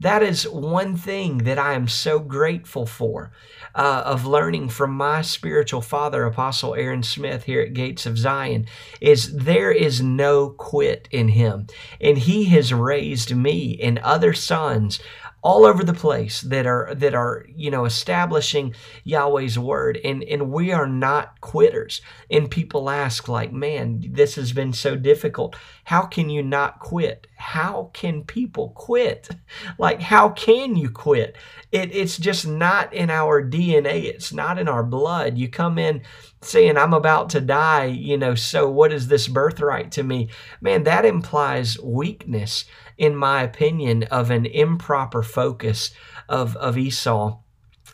That 0.00 0.22
is 0.22 0.48
one 0.48 0.96
thing 0.96 1.38
that 1.38 1.58
I 1.58 1.74
am 1.74 1.86
so 1.86 2.20
grateful 2.20 2.86
for 2.86 3.32
uh, 3.74 4.02
of 4.06 4.24
learning 4.24 4.70
from 4.70 4.92
my 4.92 5.20
spiritual 5.20 5.82
father, 5.82 6.24
Apostle 6.24 6.74
Aaron 6.74 7.02
Smith, 7.02 7.42
here 7.42 7.60
at 7.60 7.74
Gates 7.74 8.06
of 8.06 8.16
Zion, 8.16 8.66
is 9.02 9.36
there 9.36 9.70
is 9.70 10.00
no 10.00 10.50
quit 10.50 11.06
in 11.10 11.28
him. 11.28 11.66
And 12.00 12.16
he 12.16 12.44
has 12.46 12.72
raised 12.72 13.36
me 13.36 13.78
and 13.82 13.98
other 13.98 14.32
sons 14.32 15.00
all 15.42 15.64
over 15.64 15.82
the 15.82 15.94
place 15.94 16.42
that 16.42 16.66
are 16.66 16.94
that 16.94 17.14
are 17.14 17.46
you 17.54 17.70
know 17.70 17.84
establishing 17.84 18.74
Yahweh's 19.04 19.58
word. 19.58 19.98
And 20.04 20.22
and 20.24 20.50
we 20.50 20.72
are 20.72 20.86
not 20.86 21.40
quitters. 21.40 22.00
And 22.30 22.50
people 22.50 22.90
ask 22.90 23.28
like 23.28 23.52
man 23.52 24.02
this 24.10 24.34
has 24.36 24.52
been 24.52 24.72
so 24.72 24.96
difficult. 24.96 25.56
How 25.84 26.02
can 26.02 26.30
you 26.30 26.42
not 26.42 26.78
quit? 26.78 27.26
How 27.36 27.90
can 27.92 28.24
people 28.24 28.70
quit? 28.70 29.28
Like 29.78 30.00
how 30.00 30.30
can 30.30 30.76
you 30.76 30.90
quit 30.90 31.36
it, 31.72 31.94
it's 31.94 32.16
just 32.16 32.46
not 32.46 32.92
in 32.92 33.10
our 33.10 33.42
DNA 33.42 34.04
it's 34.04 34.32
not 34.32 34.58
in 34.58 34.68
our 34.68 34.82
blood. 34.82 35.38
You 35.38 35.48
come 35.48 35.78
in 35.78 36.02
saying 36.42 36.76
I'm 36.76 36.94
about 36.94 37.30
to 37.30 37.40
die 37.40 37.86
you 37.86 38.16
know 38.16 38.34
so 38.34 38.68
what 38.68 38.92
is 38.92 39.08
this 39.08 39.28
birthright 39.28 39.92
to 39.92 40.02
me? 40.02 40.28
Man 40.60 40.84
that 40.84 41.04
implies 41.04 41.78
weakness 41.80 42.64
in 43.00 43.16
my 43.16 43.42
opinion, 43.42 44.02
of 44.04 44.30
an 44.30 44.44
improper 44.44 45.22
focus 45.22 45.90
of, 46.28 46.54
of 46.58 46.76
Esau. 46.76 47.38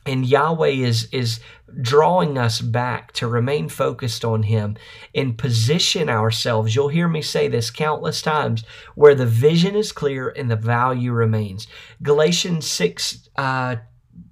And 0.06 0.24
Yahweh 0.24 0.68
is, 0.68 1.08
is 1.12 1.40
drawing 1.80 2.38
us 2.38 2.60
back 2.60 3.12
to 3.12 3.26
remain 3.26 3.68
focused 3.68 4.24
on 4.24 4.44
Him 4.44 4.76
and 5.14 5.36
position 5.36 6.08
ourselves. 6.08 6.74
You'll 6.74 6.88
hear 6.88 7.08
me 7.08 7.22
say 7.22 7.48
this 7.48 7.70
countless 7.70 8.22
times 8.22 8.64
where 8.94 9.14
the 9.14 9.26
vision 9.26 9.74
is 9.74 9.92
clear 9.92 10.28
and 10.28 10.50
the 10.50 10.56
value 10.56 11.12
remains. 11.12 11.66
Galatians 12.02 12.66
6 12.66 13.28
uh, 13.36 13.76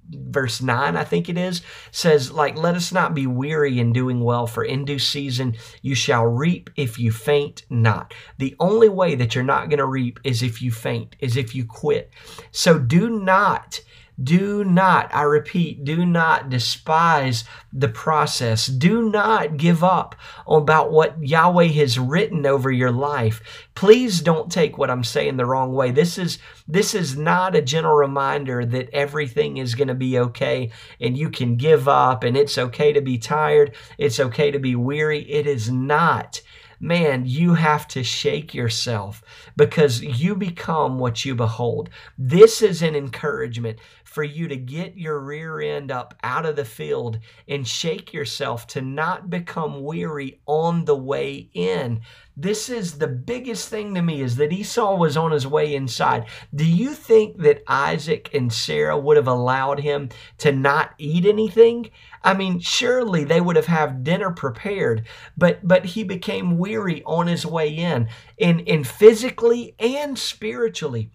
verse 0.09 0.61
9 0.61 0.95
i 0.95 1.03
think 1.03 1.29
it 1.29 1.37
is 1.37 1.61
says 1.91 2.31
like 2.31 2.55
let 2.55 2.75
us 2.75 2.91
not 2.91 3.15
be 3.15 3.25
weary 3.25 3.79
in 3.79 3.91
doing 3.91 4.23
well 4.23 4.45
for 4.45 4.63
in 4.63 4.85
due 4.85 4.99
season 4.99 5.55
you 5.81 5.95
shall 5.95 6.25
reap 6.25 6.69
if 6.75 6.99
you 6.99 7.11
faint 7.11 7.63
not 7.69 8.13
the 8.37 8.55
only 8.59 8.87
way 8.87 9.15
that 9.15 9.33
you're 9.33 9.43
not 9.43 9.67
going 9.69 9.79
to 9.79 9.85
reap 9.85 10.19
is 10.23 10.43
if 10.43 10.61
you 10.61 10.71
faint 10.71 11.15
is 11.19 11.37
if 11.37 11.55
you 11.55 11.65
quit 11.65 12.11
so 12.51 12.77
do 12.77 13.09
not 13.19 13.79
do 14.21 14.63
not, 14.63 15.13
I 15.13 15.23
repeat, 15.23 15.83
do 15.83 16.05
not 16.05 16.49
despise 16.49 17.43
the 17.73 17.89
process. 17.89 18.67
Do 18.67 19.09
not 19.09 19.57
give 19.57 19.83
up 19.83 20.15
about 20.47 20.91
what 20.91 21.21
Yahweh 21.21 21.67
has 21.67 21.99
written 21.99 22.45
over 22.45 22.71
your 22.71 22.91
life. 22.91 23.41
Please 23.75 24.21
don't 24.21 24.51
take 24.51 24.77
what 24.77 24.89
I'm 24.89 25.03
saying 25.03 25.35
the 25.35 25.45
wrong 25.45 25.73
way. 25.73 25.91
This 25.91 26.17
is 26.17 26.39
this 26.67 26.95
is 26.95 27.17
not 27.17 27.55
a 27.55 27.61
gentle 27.61 27.93
reminder 27.93 28.65
that 28.65 28.89
everything 28.91 29.57
is 29.57 29.75
going 29.75 29.89
to 29.89 29.93
be 29.93 30.17
okay 30.17 30.71
and 30.99 31.17
you 31.17 31.29
can 31.29 31.57
give 31.57 31.87
up 31.87 32.23
and 32.23 32.37
it's 32.37 32.57
okay 32.57 32.93
to 32.93 33.01
be 33.01 33.17
tired, 33.17 33.75
it's 33.97 34.19
okay 34.19 34.49
to 34.49 34.59
be 34.59 34.75
weary. 34.75 35.29
It 35.29 35.45
is 35.45 35.69
not 35.69 36.41
man, 36.79 37.25
you 37.25 37.53
have 37.53 37.87
to 37.87 38.03
shake 38.03 38.53
yourself 38.53 39.23
because 39.55 40.01
you 40.01 40.35
become 40.35 40.99
what 40.99 41.25
you 41.25 41.35
behold. 41.35 41.89
This 42.17 42.61
is 42.61 42.81
an 42.81 42.95
encouragement 42.95 43.79
for 44.15 44.23
you 44.23 44.47
to 44.47 44.55
get 44.55 44.97
your 44.97 45.19
rear 45.19 45.59
end 45.59 45.91
up 45.91 46.15
out 46.23 46.45
of 46.45 46.55
the 46.55 46.63
field 46.63 47.19
and 47.49 47.67
shake 47.67 48.13
yourself 48.13 48.65
to 48.65 48.81
not 48.81 49.29
become 49.29 49.83
weary 49.83 50.39
on 50.45 50.85
the 50.85 50.95
way 50.95 51.49
in. 51.53 51.99
This 52.37 52.69
is 52.69 52.97
the 52.97 53.09
biggest 53.09 53.67
thing 53.67 53.93
to 53.93 54.01
me 54.01 54.21
is 54.21 54.37
that 54.37 54.53
Esau 54.53 54.95
was 54.95 55.17
on 55.17 55.31
his 55.31 55.45
way 55.45 55.75
inside. 55.75 56.27
Do 56.53 56.65
you 56.65 56.93
think 56.93 57.39
that 57.39 57.63
Isaac 57.67 58.29
and 58.33 58.53
Sarah 58.53 58.97
would 58.97 59.17
have 59.17 59.27
allowed 59.27 59.81
him 59.81 60.07
to 60.37 60.53
not 60.53 60.93
eat 60.97 61.25
anything? 61.25 61.89
I 62.23 62.35
mean, 62.35 62.61
surely 62.61 63.25
they 63.25 63.41
would 63.41 63.57
have 63.57 63.65
had 63.65 64.05
dinner 64.05 64.31
prepared, 64.31 65.05
but 65.35 65.59
but 65.67 65.83
he 65.83 66.05
became 66.05 66.57
weary 66.57 67.03
on 67.03 67.27
his 67.27 67.45
way 67.45 67.67
in, 67.67 68.07
in, 68.37 68.61
in 68.61 68.85
physically 68.85 69.75
and 69.77 70.17
spiritually. 70.17 71.11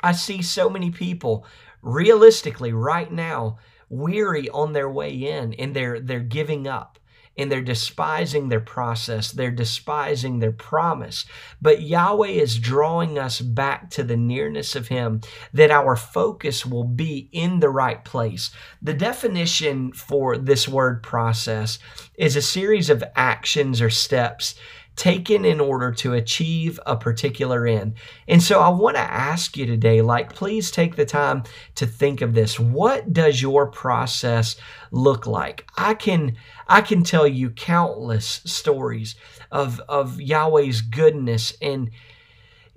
I 0.00 0.12
see 0.12 0.42
so 0.42 0.70
many 0.70 0.92
people 0.92 1.44
realistically 1.82 2.72
right 2.72 3.10
now 3.10 3.58
weary 3.88 4.48
on 4.50 4.72
their 4.72 4.90
way 4.90 5.10
in 5.10 5.54
and 5.54 5.74
they're 5.74 6.00
they're 6.00 6.20
giving 6.20 6.66
up 6.66 6.98
and 7.38 7.50
they're 7.50 7.62
despising 7.62 8.48
their 8.48 8.60
process. 8.60 9.30
They're 9.30 9.52
despising 9.52 10.40
their 10.40 10.52
promise. 10.52 11.24
But 11.62 11.80
Yahweh 11.82 12.30
is 12.30 12.58
drawing 12.58 13.16
us 13.16 13.40
back 13.40 13.90
to 13.90 14.02
the 14.02 14.16
nearness 14.16 14.74
of 14.74 14.88
Him 14.88 15.20
that 15.54 15.70
our 15.70 15.94
focus 15.94 16.66
will 16.66 16.84
be 16.84 17.30
in 17.32 17.60
the 17.60 17.70
right 17.70 18.04
place. 18.04 18.50
The 18.82 18.92
definition 18.92 19.92
for 19.92 20.36
this 20.36 20.66
word 20.66 21.02
process 21.02 21.78
is 22.16 22.34
a 22.34 22.42
series 22.42 22.90
of 22.90 23.04
actions 23.14 23.80
or 23.80 23.90
steps 23.90 24.56
taken 24.98 25.44
in 25.44 25.60
order 25.60 25.92
to 25.92 26.12
achieve 26.12 26.78
a 26.84 26.96
particular 26.96 27.66
end. 27.66 27.94
And 28.26 28.42
so 28.42 28.60
I 28.60 28.68
want 28.68 28.96
to 28.96 29.00
ask 29.02 29.56
you 29.56 29.64
today, 29.64 30.02
like, 30.02 30.34
please 30.34 30.70
take 30.70 30.96
the 30.96 31.06
time 31.06 31.44
to 31.76 31.86
think 31.86 32.20
of 32.20 32.34
this. 32.34 32.60
What 32.60 33.12
does 33.12 33.40
your 33.40 33.68
process 33.68 34.56
look 34.90 35.26
like? 35.26 35.66
I 35.76 35.94
can, 35.94 36.36
I 36.66 36.82
can 36.82 37.04
tell 37.04 37.26
you 37.26 37.50
countless 37.50 38.42
stories 38.44 39.14
of, 39.50 39.80
of 39.88 40.20
Yahweh's 40.20 40.82
goodness 40.82 41.56
and, 41.62 41.90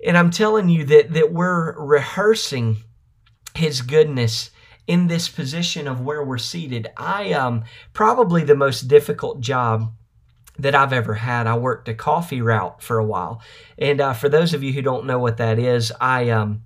and 0.04 0.16
I'm 0.16 0.30
telling 0.30 0.68
you 0.68 0.84
that, 0.86 1.12
that 1.12 1.32
we're 1.32 1.78
rehearsing 1.78 2.78
his 3.54 3.82
goodness 3.82 4.50
in 4.86 5.06
this 5.06 5.28
position 5.28 5.86
of 5.86 6.00
where 6.00 6.24
we're 6.24 6.38
seated. 6.38 6.88
I 6.96 7.32
um 7.32 7.64
probably 7.92 8.42
the 8.42 8.56
most 8.56 8.88
difficult 8.88 9.40
job 9.40 9.92
that 10.62 10.74
I've 10.74 10.92
ever 10.92 11.14
had. 11.14 11.46
I 11.46 11.56
worked 11.56 11.88
a 11.88 11.94
coffee 11.94 12.40
route 12.40 12.82
for 12.82 12.98
a 12.98 13.04
while, 13.04 13.42
and 13.78 14.00
uh, 14.00 14.12
for 14.14 14.28
those 14.28 14.54
of 14.54 14.62
you 14.62 14.72
who 14.72 14.82
don't 14.82 15.06
know 15.06 15.18
what 15.18 15.36
that 15.36 15.58
is, 15.58 15.92
I 16.00 16.30
um, 16.30 16.62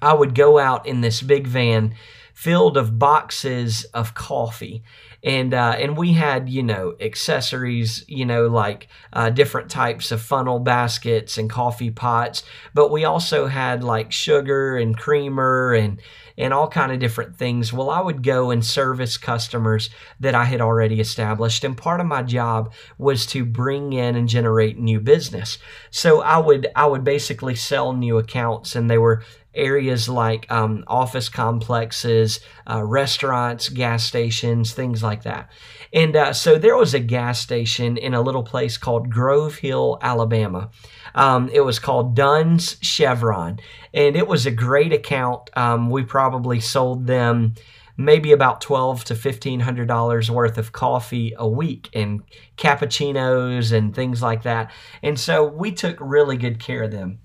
I 0.00 0.14
would 0.14 0.34
go 0.34 0.58
out 0.58 0.86
in 0.86 1.00
this 1.00 1.22
big 1.22 1.46
van 1.46 1.94
filled 2.36 2.76
of 2.76 2.98
boxes 2.98 3.84
of 3.94 4.12
coffee 4.12 4.84
and 5.26 5.54
uh, 5.54 5.74
and 5.76 5.96
we 5.96 6.12
had 6.12 6.48
you 6.48 6.62
know 6.62 6.94
accessories, 7.00 8.04
you 8.06 8.24
know 8.24 8.46
like 8.46 8.86
uh, 9.12 9.28
different 9.28 9.68
types 9.68 10.12
of 10.12 10.22
funnel 10.22 10.60
baskets 10.60 11.36
and 11.36 11.50
coffee 11.50 11.90
pots, 11.90 12.44
but 12.74 12.92
we 12.92 13.04
also 13.04 13.46
had 13.46 13.82
like 13.82 14.12
sugar 14.12 14.76
and 14.76 14.96
creamer 14.96 15.74
and 15.74 16.00
and 16.38 16.52
all 16.54 16.68
kind 16.68 16.92
of 16.92 17.00
different 17.00 17.36
things. 17.36 17.72
Well, 17.72 17.90
I 17.90 18.00
would 18.00 18.22
go 18.22 18.50
and 18.50 18.64
service 18.64 19.16
customers 19.16 19.90
that 20.20 20.34
I 20.34 20.44
had 20.44 20.60
already 20.60 21.00
established, 21.00 21.64
and 21.64 21.76
part 21.76 22.00
of 22.00 22.06
my 22.06 22.22
job 22.22 22.72
was 22.96 23.26
to 23.26 23.44
bring 23.44 23.94
in 23.94 24.14
and 24.14 24.28
generate 24.28 24.78
new 24.78 25.00
business. 25.00 25.58
So 25.90 26.20
I 26.20 26.38
would 26.38 26.68
I 26.76 26.86
would 26.86 27.02
basically 27.02 27.56
sell 27.56 27.94
new 27.94 28.18
accounts, 28.18 28.76
and 28.76 28.88
they 28.88 28.98
were 28.98 29.24
areas 29.56 30.08
like 30.08 30.50
um, 30.50 30.84
office 30.86 31.28
complexes, 31.28 32.40
uh, 32.70 32.82
restaurants, 32.84 33.68
gas 33.68 34.04
stations, 34.04 34.72
things 34.72 35.02
like 35.02 35.22
that. 35.24 35.50
And 35.92 36.14
uh, 36.14 36.32
so 36.32 36.58
there 36.58 36.76
was 36.76 36.94
a 36.94 37.00
gas 37.00 37.40
station 37.40 37.96
in 37.96 38.14
a 38.14 38.20
little 38.20 38.42
place 38.42 38.76
called 38.76 39.10
Grove 39.10 39.56
Hill, 39.56 39.98
Alabama. 40.02 40.70
Um, 41.14 41.48
it 41.52 41.60
was 41.60 41.78
called 41.78 42.14
Dunn's 42.14 42.76
Chevron, 42.82 43.58
and 43.94 44.16
it 44.16 44.28
was 44.28 44.46
a 44.46 44.50
great 44.50 44.92
account. 44.92 45.50
Um, 45.56 45.90
we 45.90 46.04
probably 46.04 46.60
sold 46.60 47.06
them 47.06 47.54
maybe 47.96 48.32
about 48.32 48.60
twelve 48.60 49.04
to 49.04 49.14
fifteen 49.14 49.60
hundred 49.60 49.88
dollars 49.88 50.30
worth 50.30 50.58
of 50.58 50.72
coffee 50.72 51.32
a 51.38 51.48
week 51.48 51.88
and 51.94 52.22
cappuccinos 52.58 53.72
and 53.72 53.94
things 53.94 54.20
like 54.20 54.42
that. 54.42 54.70
And 55.02 55.18
so 55.18 55.44
we 55.44 55.72
took 55.72 55.96
really 56.00 56.36
good 56.36 56.58
care 56.58 56.82
of 56.82 56.90
them. 56.90 57.20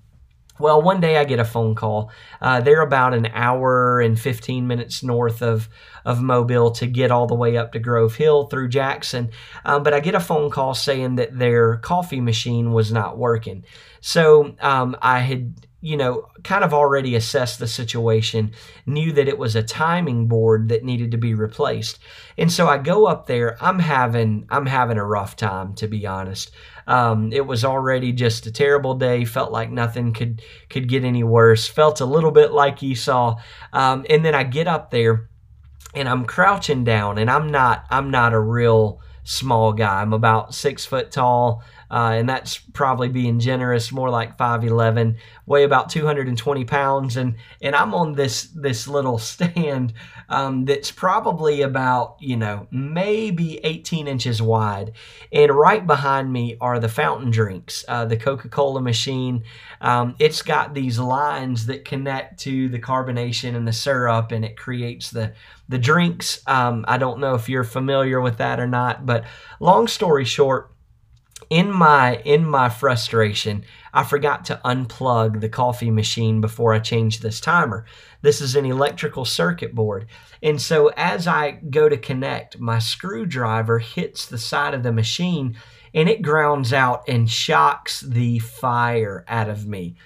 Well, 0.62 0.80
one 0.80 1.00
day 1.00 1.16
I 1.16 1.24
get 1.24 1.40
a 1.40 1.44
phone 1.44 1.74
call. 1.74 2.12
Uh, 2.40 2.60
they're 2.60 2.82
about 2.82 3.14
an 3.14 3.26
hour 3.26 4.00
and 4.00 4.18
15 4.18 4.68
minutes 4.68 5.02
north 5.02 5.42
of, 5.42 5.68
of 6.04 6.22
Mobile 6.22 6.70
to 6.72 6.86
get 6.86 7.10
all 7.10 7.26
the 7.26 7.34
way 7.34 7.56
up 7.56 7.72
to 7.72 7.80
Grove 7.80 8.14
Hill 8.14 8.46
through 8.46 8.68
Jackson. 8.68 9.30
Um, 9.64 9.82
but 9.82 9.92
I 9.92 9.98
get 9.98 10.14
a 10.14 10.20
phone 10.20 10.50
call 10.50 10.74
saying 10.74 11.16
that 11.16 11.36
their 11.36 11.78
coffee 11.78 12.20
machine 12.20 12.72
was 12.72 12.92
not 12.92 13.18
working. 13.18 13.64
So 14.00 14.54
um, 14.60 14.96
I 15.02 15.18
had 15.18 15.66
you 15.82 15.96
know, 15.96 16.28
kind 16.44 16.62
of 16.62 16.72
already 16.72 17.16
assessed 17.16 17.58
the 17.58 17.66
situation, 17.66 18.52
knew 18.86 19.12
that 19.12 19.26
it 19.26 19.36
was 19.36 19.56
a 19.56 19.62
timing 19.64 20.28
board 20.28 20.68
that 20.68 20.84
needed 20.84 21.10
to 21.10 21.18
be 21.18 21.34
replaced. 21.34 21.98
And 22.38 22.50
so 22.50 22.68
I 22.68 22.78
go 22.78 23.06
up 23.06 23.26
there, 23.26 23.56
I'm 23.60 23.80
having 23.80 24.46
I'm 24.48 24.66
having 24.66 24.96
a 24.96 25.04
rough 25.04 25.34
time 25.34 25.74
to 25.74 25.88
be 25.88 26.06
honest. 26.06 26.52
Um, 26.86 27.32
it 27.32 27.46
was 27.46 27.64
already 27.64 28.12
just 28.12 28.46
a 28.46 28.52
terrible 28.52 28.94
day. 28.94 29.24
Felt 29.24 29.50
like 29.50 29.70
nothing 29.70 30.12
could 30.12 30.40
could 30.70 30.88
get 30.88 31.02
any 31.02 31.24
worse. 31.24 31.66
Felt 31.66 32.00
a 32.00 32.06
little 32.06 32.30
bit 32.30 32.52
like 32.52 32.82
Esau. 32.82 33.36
Um, 33.72 34.06
and 34.08 34.24
then 34.24 34.36
I 34.36 34.44
get 34.44 34.68
up 34.68 34.92
there, 34.92 35.28
and 35.94 36.08
I'm 36.08 36.24
crouching 36.24 36.84
down, 36.84 37.18
and 37.18 37.28
I'm 37.28 37.48
not 37.48 37.86
I'm 37.90 38.10
not 38.10 38.34
a 38.34 38.40
real 38.40 39.00
small 39.24 39.72
guy. 39.72 40.00
I'm 40.00 40.12
about 40.12 40.54
six 40.54 40.84
foot 40.84 41.10
tall, 41.10 41.62
uh, 41.92 42.12
and 42.14 42.26
that's 42.26 42.56
probably 42.56 43.10
being 43.10 43.38
generous, 43.38 43.92
more 43.92 44.08
like 44.08 44.38
5'11, 44.38 45.16
weigh 45.44 45.64
about 45.64 45.90
220 45.90 46.64
pounds, 46.64 47.18
and 47.18 47.36
and 47.60 47.76
I'm 47.76 47.94
on 47.94 48.14
this 48.14 48.44
this 48.54 48.88
little 48.88 49.18
stand 49.32 49.92
um, 50.30 50.64
that's 50.64 50.90
probably 50.90 51.60
about 51.60 52.16
you 52.18 52.38
know 52.38 52.66
maybe 52.70 53.60
18 53.62 54.08
inches 54.08 54.40
wide, 54.40 54.92
and 55.32 55.52
right 55.52 55.86
behind 55.86 56.32
me 56.32 56.56
are 56.62 56.78
the 56.78 56.88
fountain 56.88 57.30
drinks, 57.30 57.84
uh, 57.88 58.06
the 58.06 58.16
Coca-Cola 58.16 58.80
machine. 58.80 59.44
Um, 59.82 60.16
it's 60.18 60.40
got 60.40 60.72
these 60.72 60.98
lines 60.98 61.66
that 61.66 61.84
connect 61.84 62.40
to 62.40 62.70
the 62.70 62.78
carbonation 62.78 63.54
and 63.54 63.68
the 63.68 63.72
syrup, 63.72 64.32
and 64.32 64.46
it 64.46 64.56
creates 64.56 65.10
the 65.10 65.34
the 65.68 65.78
drinks. 65.78 66.40
Um, 66.46 66.86
I 66.88 66.96
don't 66.96 67.20
know 67.20 67.34
if 67.34 67.50
you're 67.50 67.64
familiar 67.64 68.20
with 68.20 68.38
that 68.38 68.58
or 68.58 68.66
not, 68.66 69.04
but 69.04 69.24
long 69.60 69.88
story 69.88 70.24
short, 70.24 70.71
in 71.50 71.70
my 71.70 72.16
in 72.24 72.44
my 72.46 72.68
frustration, 72.68 73.64
I 73.92 74.04
forgot 74.04 74.44
to 74.46 74.60
unplug 74.64 75.40
the 75.40 75.48
coffee 75.48 75.90
machine 75.90 76.40
before 76.40 76.72
I 76.72 76.78
changed 76.78 77.22
this 77.22 77.40
timer. 77.40 77.84
This 78.22 78.40
is 78.40 78.56
an 78.56 78.64
electrical 78.64 79.24
circuit 79.24 79.74
board. 79.74 80.06
And 80.42 80.60
so 80.60 80.88
as 80.96 81.26
I 81.26 81.52
go 81.52 81.88
to 81.88 81.96
connect, 81.96 82.58
my 82.58 82.78
screwdriver 82.78 83.78
hits 83.78 84.26
the 84.26 84.38
side 84.38 84.74
of 84.74 84.82
the 84.82 84.92
machine 84.92 85.56
and 85.94 86.08
it 86.08 86.22
grounds 86.22 86.72
out 86.72 87.08
and 87.08 87.30
shocks 87.30 88.00
the 88.00 88.38
fire 88.38 89.24
out 89.28 89.48
of 89.48 89.66
me. 89.66 89.96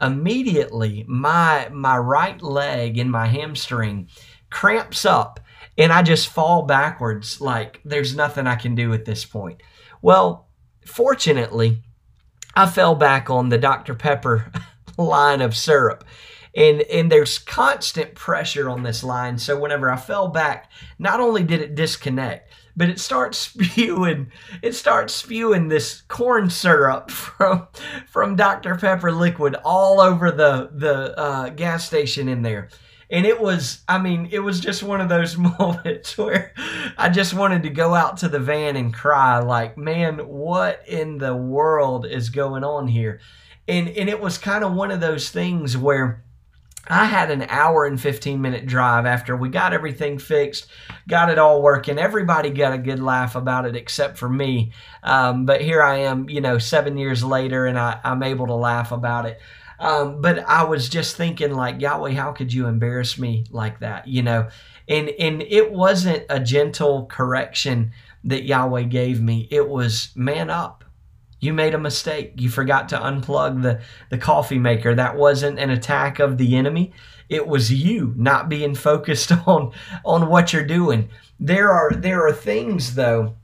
Immediately, 0.00 1.04
my 1.06 1.68
my 1.72 1.96
right 1.96 2.40
leg 2.42 2.98
and 2.98 3.10
my 3.10 3.26
hamstring 3.26 4.08
cramps 4.50 5.04
up 5.04 5.40
and 5.76 5.92
I 5.92 6.02
just 6.02 6.28
fall 6.28 6.62
backwards 6.62 7.40
like 7.40 7.80
there's 7.84 8.14
nothing 8.14 8.46
I 8.46 8.54
can 8.54 8.74
do 8.74 8.92
at 8.92 9.04
this 9.04 9.24
point. 9.24 9.60
Well, 10.00 10.48
fortunately, 10.86 11.82
I 12.54 12.66
fell 12.68 12.94
back 12.94 13.30
on 13.30 13.48
the 13.48 13.58
Dr. 13.58 13.94
Pepper 13.94 14.50
line 14.98 15.40
of 15.40 15.56
syrup. 15.56 16.04
And, 16.56 16.82
and 16.82 17.10
there's 17.10 17.38
constant 17.38 18.14
pressure 18.14 18.70
on 18.70 18.84
this 18.84 19.02
line. 19.02 19.38
So 19.38 19.58
whenever 19.58 19.90
I 19.90 19.96
fell 19.96 20.28
back, 20.28 20.70
not 21.00 21.18
only 21.18 21.42
did 21.42 21.60
it 21.60 21.74
disconnect, 21.74 22.52
but 22.76 22.88
it 22.88 23.00
starts 23.00 23.38
spewing 23.50 24.30
it 24.62 24.74
starts 24.74 25.14
spewing 25.14 25.68
this 25.68 26.02
corn 26.02 26.50
syrup 26.50 27.10
from 27.10 27.68
from 28.08 28.36
Dr 28.36 28.76
Pepper 28.76 29.12
liquid 29.12 29.56
all 29.64 30.00
over 30.00 30.30
the 30.30 30.70
the 30.72 31.18
uh, 31.18 31.48
gas 31.50 31.86
station 31.86 32.28
in 32.28 32.42
there 32.42 32.68
and 33.10 33.26
it 33.26 33.40
was 33.40 33.82
i 33.88 33.98
mean 33.98 34.28
it 34.32 34.40
was 34.40 34.60
just 34.60 34.82
one 34.82 35.00
of 35.00 35.08
those 35.08 35.36
moments 35.58 36.16
where 36.16 36.52
i 36.98 37.08
just 37.08 37.34
wanted 37.34 37.62
to 37.62 37.70
go 37.70 37.94
out 37.94 38.16
to 38.16 38.28
the 38.28 38.38
van 38.38 38.76
and 38.76 38.94
cry 38.94 39.38
like 39.38 39.76
man 39.76 40.18
what 40.18 40.82
in 40.86 41.18
the 41.18 41.34
world 41.34 42.06
is 42.06 42.30
going 42.30 42.64
on 42.64 42.88
here 42.88 43.20
and 43.68 43.88
and 43.88 44.08
it 44.08 44.20
was 44.20 44.38
kind 44.38 44.64
of 44.64 44.72
one 44.74 44.90
of 44.90 45.00
those 45.00 45.30
things 45.30 45.76
where 45.76 46.24
I 46.86 47.06
had 47.06 47.30
an 47.30 47.46
hour 47.48 47.86
and 47.86 48.00
15 48.00 48.40
minute 48.40 48.66
drive 48.66 49.06
after 49.06 49.36
we 49.36 49.48
got 49.48 49.72
everything 49.72 50.18
fixed, 50.18 50.66
got 51.08 51.30
it 51.30 51.38
all 51.38 51.62
working. 51.62 51.98
Everybody 51.98 52.50
got 52.50 52.74
a 52.74 52.78
good 52.78 53.00
laugh 53.00 53.36
about 53.36 53.64
it 53.64 53.74
except 53.74 54.18
for 54.18 54.28
me. 54.28 54.72
Um, 55.02 55.46
but 55.46 55.62
here 55.62 55.82
I 55.82 55.98
am, 56.00 56.28
you 56.28 56.42
know, 56.42 56.58
seven 56.58 56.98
years 56.98 57.24
later, 57.24 57.66
and 57.66 57.78
I, 57.78 57.98
I'm 58.04 58.22
able 58.22 58.46
to 58.48 58.54
laugh 58.54 58.92
about 58.92 59.24
it. 59.24 59.40
Um, 59.84 60.22
but 60.22 60.38
I 60.48 60.64
was 60.64 60.88
just 60.88 61.14
thinking, 61.16 61.52
like 61.52 61.78
Yahweh, 61.78 62.12
how 62.12 62.32
could 62.32 62.54
you 62.54 62.66
embarrass 62.66 63.18
me 63.18 63.44
like 63.50 63.80
that? 63.80 64.08
You 64.08 64.22
know, 64.22 64.48
and 64.88 65.10
and 65.10 65.42
it 65.42 65.70
wasn't 65.70 66.24
a 66.30 66.40
gentle 66.40 67.04
correction 67.04 67.92
that 68.24 68.44
Yahweh 68.44 68.84
gave 68.84 69.20
me. 69.20 69.46
It 69.50 69.68
was 69.68 70.08
man 70.14 70.48
up. 70.48 70.84
You 71.38 71.52
made 71.52 71.74
a 71.74 71.78
mistake. 71.78 72.32
You 72.38 72.48
forgot 72.48 72.88
to 72.88 72.98
unplug 72.98 73.60
the 73.60 73.82
the 74.08 74.16
coffee 74.16 74.58
maker. 74.58 74.94
That 74.94 75.16
wasn't 75.16 75.58
an 75.58 75.68
attack 75.68 76.18
of 76.18 76.38
the 76.38 76.56
enemy. 76.56 76.94
It 77.28 77.46
was 77.46 77.70
you 77.70 78.14
not 78.16 78.48
being 78.48 78.74
focused 78.74 79.32
on 79.46 79.72
on 80.02 80.30
what 80.30 80.54
you're 80.54 80.64
doing. 80.64 81.10
There 81.38 81.70
are 81.70 81.90
there 81.90 82.26
are 82.26 82.32
things 82.32 82.94
though 82.94 83.34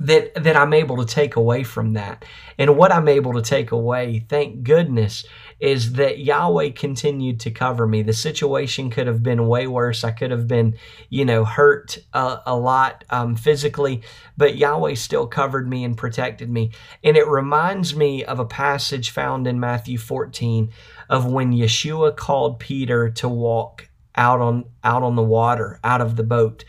that 0.00 0.34
that 0.42 0.56
I'm 0.56 0.72
able 0.72 0.96
to 0.98 1.04
take 1.04 1.36
away 1.36 1.64
from 1.64 1.94
that. 1.94 2.24
And 2.56 2.76
what 2.76 2.92
I'm 2.92 3.08
able 3.08 3.34
to 3.34 3.42
take 3.42 3.72
away, 3.72 4.24
thank 4.28 4.62
goodness, 4.62 5.24
is 5.60 5.94
that 5.94 6.18
Yahweh 6.18 6.70
continued 6.70 7.40
to 7.40 7.50
cover 7.50 7.86
me. 7.86 8.02
The 8.02 8.12
situation 8.12 8.90
could 8.90 9.08
have 9.08 9.22
been 9.22 9.48
way 9.48 9.66
worse. 9.66 10.04
I 10.04 10.12
could 10.12 10.30
have 10.30 10.46
been, 10.46 10.76
you 11.08 11.24
know, 11.24 11.44
hurt 11.44 11.98
a, 12.12 12.56
lot 12.56 13.04
um, 13.10 13.34
physically, 13.34 14.02
but 14.36 14.56
Yahweh 14.56 14.94
still 14.94 15.26
covered 15.26 15.68
me 15.68 15.84
and 15.84 15.96
protected 15.96 16.48
me. 16.48 16.72
And 17.02 17.16
it 17.16 17.26
reminds 17.26 17.94
me 17.94 18.24
of 18.24 18.38
a 18.38 18.44
passage 18.44 19.10
found 19.10 19.46
in 19.46 19.58
Matthew 19.58 19.98
14 19.98 20.70
of 21.08 21.26
when 21.26 21.52
Yeshua 21.52 22.16
called 22.16 22.60
Peter 22.60 23.10
to 23.10 23.28
walk 23.28 23.88
out 24.14 24.40
on 24.40 24.64
out 24.82 25.02
on 25.02 25.16
the 25.16 25.22
water, 25.22 25.78
out 25.82 26.00
of 26.00 26.16
the 26.16 26.24
boat, 26.24 26.64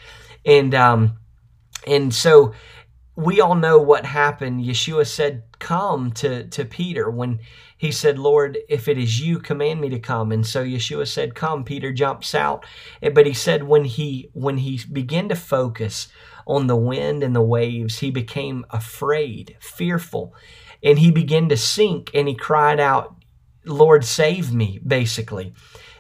and 0.46 0.74
um, 0.76 1.18
and 1.88 2.14
so 2.14 2.54
we 3.20 3.42
all 3.42 3.56
know 3.56 3.80
what 3.80 4.06
happened. 4.06 4.64
Yeshua 4.64 5.06
said, 5.06 5.44
Come 5.60 6.12
to, 6.14 6.48
to 6.48 6.64
Peter 6.64 7.10
when 7.10 7.40
he 7.78 7.92
said, 7.92 8.18
Lord, 8.18 8.58
if 8.70 8.88
it 8.88 8.98
is 8.98 9.20
you, 9.20 9.40
command 9.40 9.82
me 9.82 9.90
to 9.90 10.00
come. 10.00 10.32
And 10.32 10.48
so 10.48 10.64
Yeshua 10.64 11.06
said, 11.06 11.36
Come. 11.36 11.66
Peter 11.66 11.92
jumps 11.92 12.34
out. 12.34 12.66
But 13.02 13.26
he 13.26 13.34
said 13.34 13.64
when 13.64 13.84
he 13.84 14.30
when 14.34 14.58
he 14.58 14.80
began 14.92 15.28
to 15.30 15.36
focus 15.36 16.08
on 16.48 16.68
the 16.68 16.78
wind 16.78 17.22
and 17.22 17.36
the 17.36 17.42
waves, 17.42 18.00
he 18.00 18.10
became 18.10 18.66
afraid, 18.70 19.58
fearful, 19.60 20.34
and 20.82 20.98
he 20.98 21.12
began 21.12 21.50
to 21.50 21.58
sink 21.58 22.12
and 22.14 22.28
he 22.28 22.36
cried 22.36 22.80
out, 22.80 23.16
Lord, 23.66 24.06
save 24.06 24.54
me, 24.54 24.80
basically. 24.88 25.54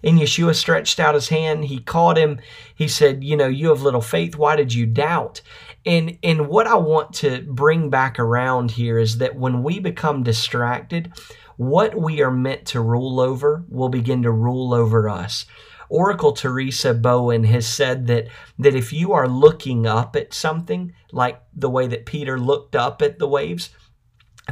And 0.03 0.19
Yeshua 0.19 0.55
stretched 0.55 0.99
out 0.99 1.15
his 1.15 1.29
hand. 1.29 1.65
He 1.65 1.79
caught 1.79 2.17
him. 2.17 2.39
He 2.73 2.87
said, 2.87 3.23
You 3.23 3.35
know, 3.35 3.47
you 3.47 3.69
have 3.69 3.81
little 3.81 4.01
faith. 4.01 4.35
Why 4.35 4.55
did 4.55 4.73
you 4.73 4.85
doubt? 4.85 5.41
And 5.85 6.17
and 6.23 6.47
what 6.47 6.67
I 6.67 6.75
want 6.75 7.13
to 7.15 7.41
bring 7.41 7.89
back 7.89 8.19
around 8.19 8.71
here 8.71 8.97
is 8.97 9.17
that 9.19 9.35
when 9.35 9.63
we 9.63 9.79
become 9.79 10.23
distracted, 10.23 11.11
what 11.57 11.99
we 11.99 12.21
are 12.21 12.31
meant 12.31 12.65
to 12.67 12.81
rule 12.81 13.19
over 13.19 13.65
will 13.67 13.89
begin 13.89 14.23
to 14.23 14.31
rule 14.31 14.73
over 14.73 15.09
us. 15.09 15.45
Oracle 15.89 16.33
Teresa 16.33 16.93
Bowen 16.93 17.43
has 17.45 17.67
said 17.67 18.07
that, 18.07 18.27
that 18.59 18.75
if 18.75 18.93
you 18.93 19.11
are 19.11 19.27
looking 19.27 19.87
up 19.87 20.15
at 20.15 20.33
something, 20.33 20.93
like 21.11 21.41
the 21.53 21.69
way 21.69 21.87
that 21.87 22.05
Peter 22.05 22.39
looked 22.39 22.75
up 22.75 23.01
at 23.01 23.17
the 23.17 23.27
waves, 23.27 23.71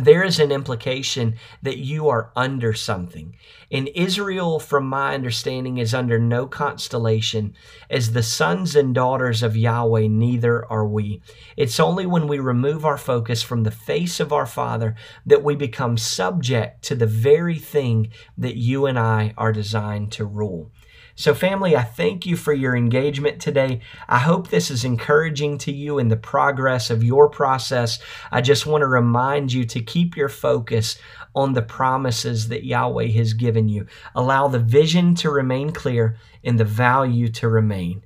there 0.01 0.23
is 0.23 0.39
an 0.39 0.51
implication 0.51 1.35
that 1.61 1.77
you 1.77 2.09
are 2.09 2.31
under 2.35 2.73
something. 2.73 3.35
And 3.71 3.89
Israel, 3.89 4.59
from 4.59 4.87
my 4.87 5.13
understanding, 5.13 5.77
is 5.77 5.93
under 5.93 6.17
no 6.19 6.47
constellation. 6.47 7.53
As 7.89 8.13
the 8.13 8.23
sons 8.23 8.75
and 8.75 8.95
daughters 8.95 9.43
of 9.43 9.57
Yahweh, 9.57 10.07
neither 10.07 10.65
are 10.71 10.87
we. 10.87 11.21
It's 11.55 11.79
only 11.79 12.05
when 12.05 12.27
we 12.27 12.39
remove 12.39 12.85
our 12.85 12.97
focus 12.97 13.43
from 13.43 13.63
the 13.63 13.71
face 13.71 14.19
of 14.19 14.31
our 14.31 14.45
Father 14.45 14.95
that 15.25 15.43
we 15.43 15.55
become 15.55 15.97
subject 15.97 16.83
to 16.83 16.95
the 16.95 17.05
very 17.05 17.57
thing 17.57 18.09
that 18.37 18.55
you 18.55 18.85
and 18.85 18.97
I 18.97 19.33
are 19.37 19.51
designed 19.51 20.11
to 20.13 20.25
rule. 20.25 20.71
So, 21.19 21.33
family, 21.33 21.75
I 21.75 21.81
thank 21.81 22.27
you 22.27 22.37
for 22.37 22.53
your 22.53 22.75
engagement 22.75 23.41
today. 23.41 23.81
I 24.07 24.19
hope 24.19 24.49
this 24.49 24.69
is 24.69 24.85
encouraging 24.85 25.57
to 25.59 25.71
you 25.71 25.97
in 25.97 26.09
the 26.09 26.15
progress 26.15 26.91
of 26.91 27.03
your 27.03 27.27
process. 27.27 27.97
I 28.31 28.41
just 28.41 28.67
want 28.67 28.83
to 28.83 28.87
remind 28.87 29.51
you 29.51 29.65
to 29.65 29.81
keep 29.81 30.15
your 30.15 30.29
focus 30.29 30.99
on 31.33 31.53
the 31.53 31.63
promises 31.63 32.49
that 32.49 32.65
Yahweh 32.65 33.07
has 33.07 33.33
given 33.33 33.67
you. 33.67 33.87
Allow 34.13 34.47
the 34.49 34.59
vision 34.59 35.15
to 35.15 35.31
remain 35.31 35.71
clear 35.71 36.17
and 36.43 36.59
the 36.59 36.65
value 36.65 37.29
to 37.29 37.49
remain. 37.49 38.03